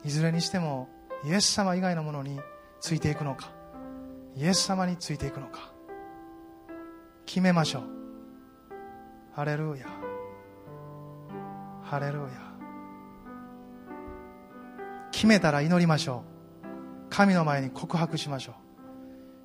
[0.05, 0.89] いずれにしても
[1.25, 2.41] イエス様以外のものに
[2.81, 3.51] ついていくのか？
[4.37, 5.73] イエス様についていくのか？
[7.27, 7.83] 決めましょう。
[9.33, 9.87] ハレルヤ。
[11.83, 12.27] ハレルヤ。
[15.13, 16.30] 決めたら祈りましょう。
[17.11, 18.55] 神の前に告白しましょう。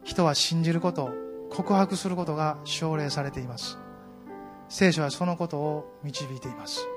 [0.03, 1.11] 人は信じること
[1.49, 3.79] 告白することが奨励されています。
[4.69, 6.87] 聖書はそのことを導いています。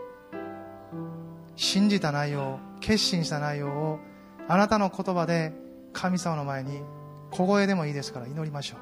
[1.56, 3.98] 信じた内容決心した内容を
[4.46, 5.52] あなたの言葉で
[5.92, 6.82] 神様の前に
[7.30, 8.80] 小声でもいいですから祈りましょう。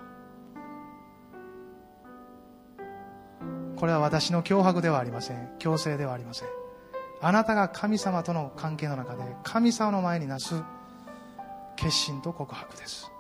[3.77, 5.51] これは私の脅迫ではありません。
[5.59, 6.49] 強制ではありません。
[7.21, 10.63] あなたが神様との関係の中で神様の前になす
[11.77, 13.11] 決心と告白です。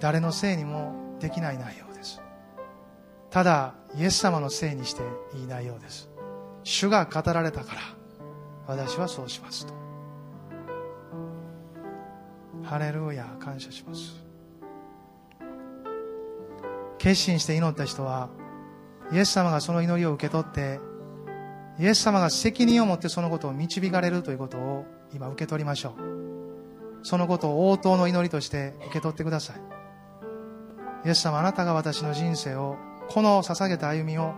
[0.00, 2.20] 誰のせいにもできない内容です。
[3.30, 5.02] ただイエス様のせいにして
[5.34, 6.10] いい内容です。
[6.62, 7.80] 主が語られたから
[8.66, 9.74] 私はそうしますと。
[12.62, 14.22] ハレルーヤ感謝します。
[16.98, 18.30] 決心して祈った人は
[19.12, 20.80] イエス様がその祈りを受け取って
[21.78, 26.13] イエス様が責任を持ってそのことを導かれるということを今受け取りましょう。
[27.04, 29.56] そのことを応答の祈りとして受け取ってください。
[31.06, 32.76] イエス様あなたが私の人生を
[33.08, 34.32] この捧げた歩みを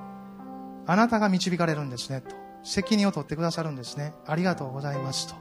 [0.85, 2.35] あなたが導かれるんですねと。
[2.65, 4.13] 責任を取ってくださるんですね。
[4.27, 5.37] ありがとうございますと。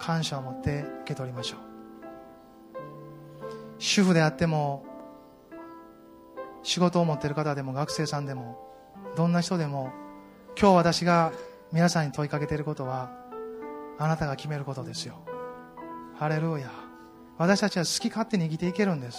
[0.00, 1.60] 感謝を持って受け取りましょう。
[3.78, 4.86] 主婦であっても
[6.62, 8.58] 仕事を持っている方でも学生さんでも
[9.14, 9.90] どんな人でも
[10.58, 11.32] 今日私が
[11.72, 13.10] 皆さんに問いかけていることは
[13.98, 15.22] あなたが決めることですよ。
[16.20, 16.70] ハレルーヤ
[17.38, 19.18] 私たちは好き勝手に生きていけるんです。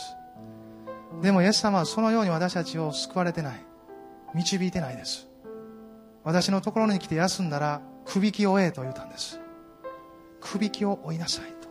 [1.24, 3.66] でもイエス様はそのように私たちを救われてない。
[4.36, 5.28] 導いてないです。
[6.24, 9.40] 私のところに来て休んだらくびきを追えと言ったんです。
[10.42, 11.70] くびきを追いなさいと。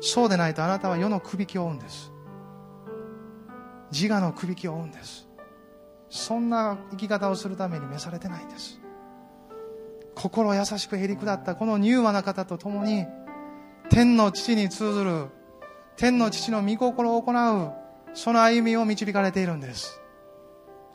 [0.00, 2.10] そうでないとあなたは世のくびきを追うんです。
[3.92, 5.28] 自我のくびきを追うんです。
[6.10, 8.80] そんな生き方をするために召されてないんです。
[10.16, 13.06] 心優しくへり下ったこの柔和な方と共に
[13.90, 15.26] 天の父に通ずる
[15.96, 17.72] 天の父の御心を行う
[18.14, 20.00] その歩みを導かれているんです。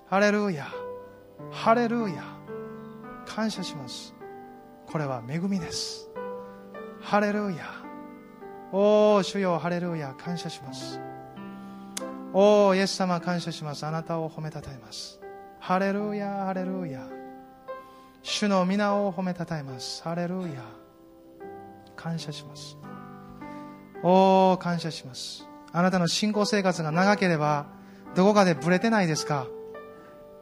[0.09, 0.67] ハレルーヤ。
[1.51, 2.23] ハレルーヤ。
[3.25, 4.13] 感謝します。
[4.85, 6.09] これは恵みです。
[7.01, 7.65] ハレルーヤ。
[8.71, 10.13] おお主よハレルーヤ。
[10.17, 10.99] 感謝します。
[12.33, 13.85] おおイエス様感謝します。
[13.85, 15.19] あなたを褒めたたえます。
[15.59, 17.07] ハレルーヤハレルーヤ。
[18.21, 20.03] 主の皆を褒めたたえます。
[20.03, 20.61] ハレルーヤ。
[21.97, 22.77] 感謝します。
[24.03, 25.45] おお感謝します。
[25.73, 27.65] あなたの信仰生活が長ければ
[28.15, 29.47] どこかでブレてないですか？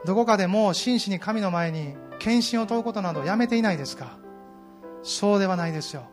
[0.05, 4.17] どこかでもう真摯に神の前に献身を問うことなどやめていないですか？
[5.01, 6.03] そうではないですよ。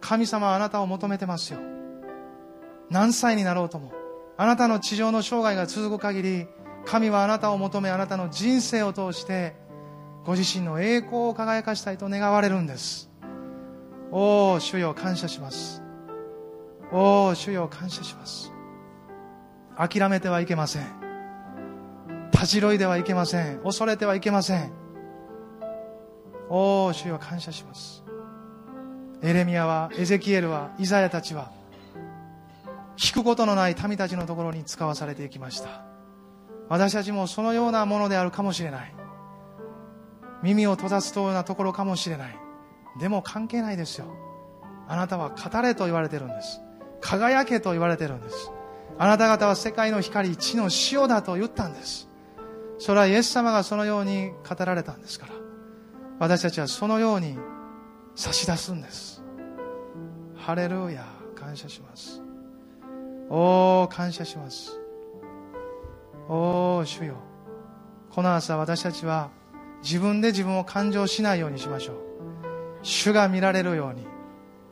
[0.00, 1.60] 神様はあなたを求めてますよ。
[2.90, 3.92] 何歳になろうとも
[4.36, 6.46] あなたの地上の生涯が続く限り
[6.84, 9.54] 神はあなたを求めあなたの人生を通して
[10.24, 13.11] ご自身の栄光を輝かしたいと願われるんです。
[14.14, 15.82] おお主よ感謝します。
[16.92, 18.52] おお主よ感謝します。
[19.74, 21.02] 諦めてはいけません。
[22.30, 23.60] 立ち退いてはいけません。
[23.62, 24.70] 恐れてはいけません。
[26.50, 28.04] おお主よ感謝します。
[29.22, 31.50] エレミアはエゼキエルはイザヤたちは
[33.02, 35.86] 引くことのない民たちのところに使わされていきました。
[36.68, 38.94] 私たちもそのようなものであるかもしれない。
[40.42, 42.41] 耳を閉ざすようなところかもしれない。
[42.98, 44.06] でも関係ないですよ。
[44.88, 46.60] あなたは語れと言われてるんです。
[47.00, 48.52] 輝けと言われてるんです。
[48.98, 52.08] あなた方は世界の光地の塩だと言ったんです。
[52.78, 55.32] それはイエス様がそのように語られたんですから。
[56.18, 57.38] 私たちはそのように
[58.14, 59.22] 差し出すんです。
[60.36, 62.22] ハレルヤ感謝します。
[63.30, 64.78] おお感謝します。
[66.28, 67.14] おお主よ。
[68.10, 69.30] この朝私たちは
[69.82, 72.11] 自分で自分を感情しないようにしましょう。
[72.82, 74.06] 主が見られるように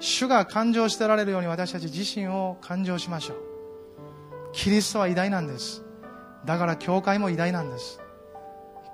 [0.01, 3.37] 主が感情しておられるように私たち自身を感情しましょう。
[4.53, 5.85] キリストは偉大なんです。
[6.47, 8.01] だから教会も偉大なんです。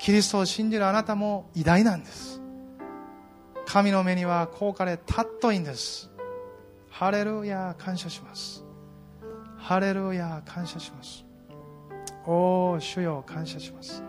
[0.01, 2.43] キリストを信じるあなたも偉大なんです。
[3.67, 6.11] 神の目には高価で尊いんです。
[6.91, 8.65] ハレルヤ感謝します。
[9.57, 11.25] ハレルヤ感謝します。
[12.27, 14.03] おお主よ感謝します。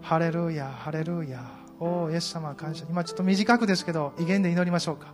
[0.00, 2.84] ハレルヤハレルヤおおイエス様感謝。
[2.88, 5.08] 今ちょっと短くですけど威厳で祈りましょうか。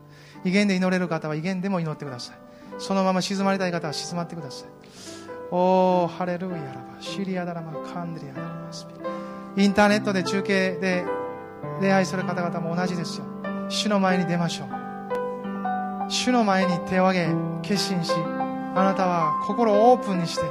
[0.44, 2.36] 威厳で祈れる方は威厳でも祈ってください。
[2.78, 4.68] そのまま静まりたい方は静まってください。
[5.50, 8.86] おおハレルヤラバシリアダラマカンデリアダラマス
[9.56, 11.04] ピインターネットで中継で
[11.80, 13.26] 礼拝する方々も同じですよ。
[13.68, 14.68] 主の前に出ましょう。
[16.10, 18.12] 主の前に手を挙げ決心し
[18.74, 20.42] あなたは心をオープンにして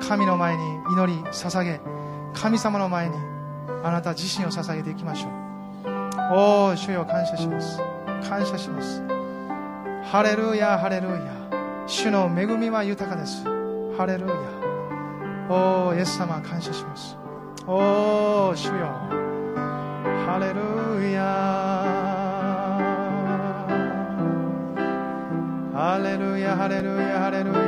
[0.00, 1.80] 神の前に祈り捧げ
[2.34, 3.16] 神様の前に
[3.84, 5.47] あなた自身を捧げていきましょう。
[6.30, 7.80] おお主よ感謝します。
[8.28, 9.02] 感謝します。
[10.04, 11.32] ハレルヤハレルヤ。
[11.86, 13.42] 主の恵みは豊かです。
[13.96, 14.34] ハレルヤ。
[15.48, 17.16] おおイエス様感謝します。
[17.66, 18.72] おお主よ。
[20.26, 21.22] ハレルヤ。
[25.72, 27.58] ハレルヤハレルヤハレルヤ。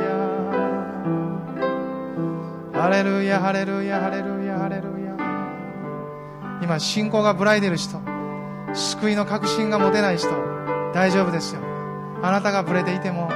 [2.79, 5.15] ハレルヤハレルヤハレルヤハレルヤ。
[6.61, 8.10] 今信仰がぶらいでる人
[8.73, 10.29] 救いの確信が持てない人
[10.93, 11.61] 大丈夫ですよ。
[12.23, 13.29] あなたがぶれていても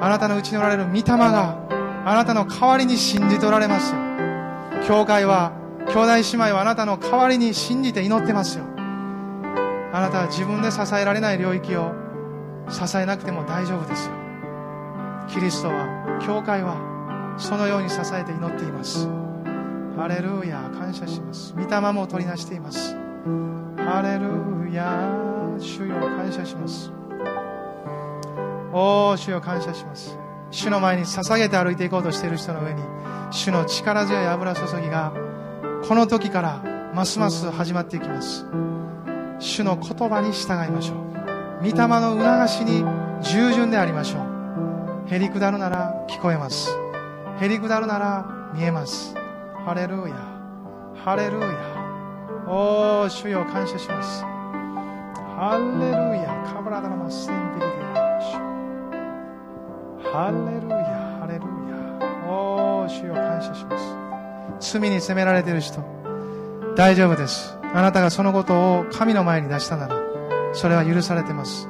[0.00, 1.58] あなたのうちにおられる御霊が
[2.04, 4.00] あなたの代わりに信じておられますよ。
[4.86, 5.52] 教会は
[5.86, 8.64] 兄弟姉妹はあなたの代わりに信じて祈ってますよ。
[9.92, 11.92] あなたは自分で支えられない領域を
[12.68, 14.12] 支えなくても大丈夫ですよ。
[15.28, 16.76] キリストは教会は
[17.38, 19.08] そのように支えて祈っています。
[19.96, 21.54] ハレルーヤ感謝します。
[21.54, 22.96] 御霊も取りなしています。
[23.76, 26.90] ハレルヤ主よ感謝します。
[28.72, 30.18] おお主よ感謝します。
[30.50, 32.82] 主の前に捧げて歩いていこうとしている人の上に
[33.30, 35.12] 主の力強い油注ぎが
[35.86, 36.62] この時から
[36.94, 38.46] ますます始まっていきます。
[39.38, 40.96] 主の言葉に従いましょう。
[41.60, 42.82] 御霊の促しに
[43.20, 44.20] 従順でありましょ
[45.10, 45.14] う。
[45.14, 46.74] へりくだるなら聞こえます。
[47.40, 49.14] へりくだるなら見えます。
[49.66, 50.16] ハレルーヤ。
[51.04, 51.58] ハレルーヤ。
[52.46, 54.31] おー主よ感謝します。
[55.42, 57.66] ハレルヤカブラダラマステンビリデ
[60.08, 60.76] ハレルヤ
[61.18, 63.76] ハレルヤおー主よ感謝しま
[64.60, 64.78] す。
[64.78, 65.82] 罪に責められている人。
[66.76, 67.58] 大丈夫です。
[67.74, 69.96] あなたがそのことを神の前に出したなら
[70.52, 71.68] それは許されてます。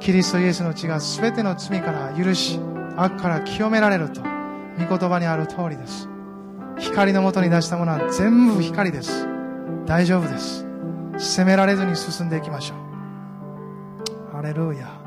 [0.00, 2.58] キリストイエスの血が全ての罪から許し
[2.96, 4.22] 悪から清められると
[4.78, 6.08] 御言葉にある通りです。
[6.78, 9.28] 光のもとに出したものは全部光です。
[9.84, 10.71] 大丈夫です。
[11.18, 14.36] 責められずに進んでいきましょう。
[14.36, 15.02] ハレルヤ。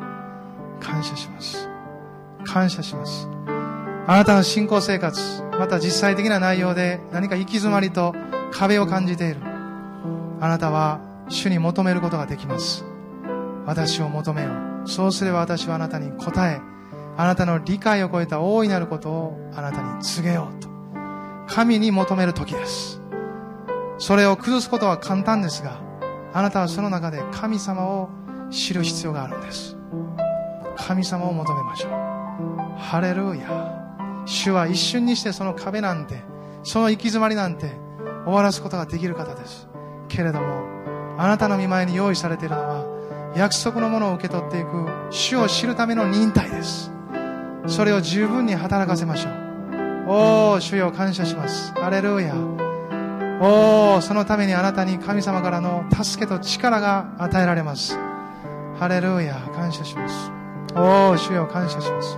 [0.79, 1.67] 感謝します。
[2.45, 3.27] 感謝します。
[4.07, 5.19] あなたの信仰生活
[5.59, 8.13] また実際的な内容で何か行き詰まりと
[8.51, 9.41] 壁を感じている。
[10.39, 12.85] あなたは主に求めることができます。
[13.65, 14.49] 私を求めよ
[14.85, 14.87] う。
[14.87, 16.61] そうすれば私はあなたに答え
[17.17, 20.69] あなたの理解を超えた大いなることをあなたに告げようと。
[21.47, 23.01] 神に求める時です。
[23.97, 25.84] それを崩すことは簡単ですが
[26.35, 28.09] あなたはその中で神様を
[28.51, 29.77] 知る必要があるんです。
[30.75, 31.91] 神様を求めましょう。
[32.77, 34.23] ハレルヤ。
[34.25, 36.23] 主は一瞬にしてその壁なんて
[36.63, 37.71] その行き詰まりなんて
[38.25, 39.69] 終わらすことができる方です。
[40.09, 46.91] けれどもあなたの見舞いに用意されているのは約束のものを受け取っていく主を知るための忍耐です。
[47.65, 49.33] それを十分に働かせましょう。
[50.09, 51.71] おお主よ感謝します。
[51.75, 52.64] ハレルヤ。
[53.41, 57.97] おおそのためにあなたに神様からの助けと力が与えられます。
[58.79, 60.31] ハレルヤ感謝します。
[60.75, 62.17] おお主よ感謝します。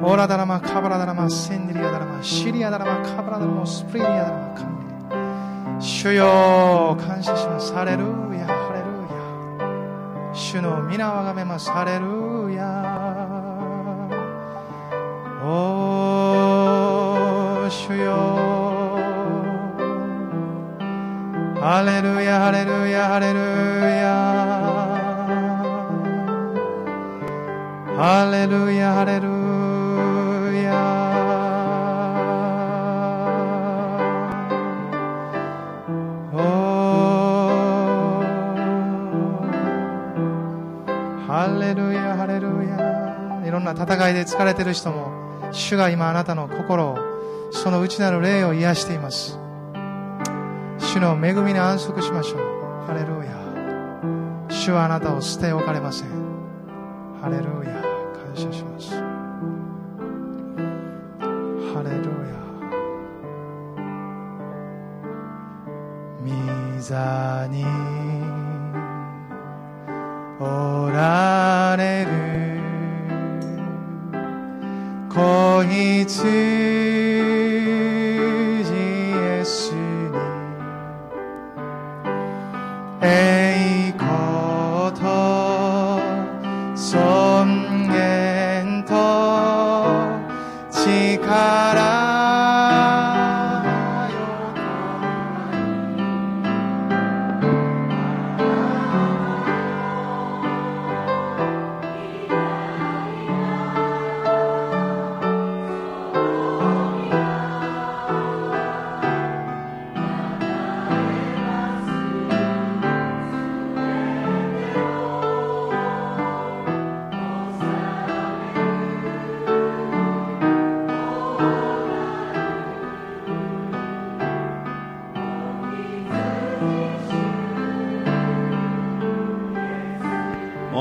[0.00, 7.72] オーラダラマカバラダラマセンデリアダラマシリアダラマカバラダラマスプリリアダラマカンデリ主よ感謝します。
[7.72, 8.04] ハレル
[8.36, 8.86] ヤハレル
[10.30, 10.34] ヤ。
[10.34, 11.70] 主の皆をあがめます。
[11.70, 12.27] ハレルヤ。
[21.78, 24.18] ハレルヤハレルヤハレルヤ
[27.96, 29.28] ハレルヤハレル
[30.60, 30.74] ヤ
[36.34, 36.36] お
[41.28, 45.12] ハレルヤハレルヤいろんな戦いで疲れてる人も
[45.52, 46.98] 主が今あなたの心を
[47.52, 49.38] その内なる霊を癒しています。
[50.88, 52.40] 主の恵みに安息しましょう。
[52.86, 53.36] ハレルヤ。
[54.48, 56.08] 主はあなたを捨ておかれません。
[57.20, 57.77] ハレルヤ。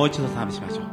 [0.07, 0.85] う一度賛美しましょう。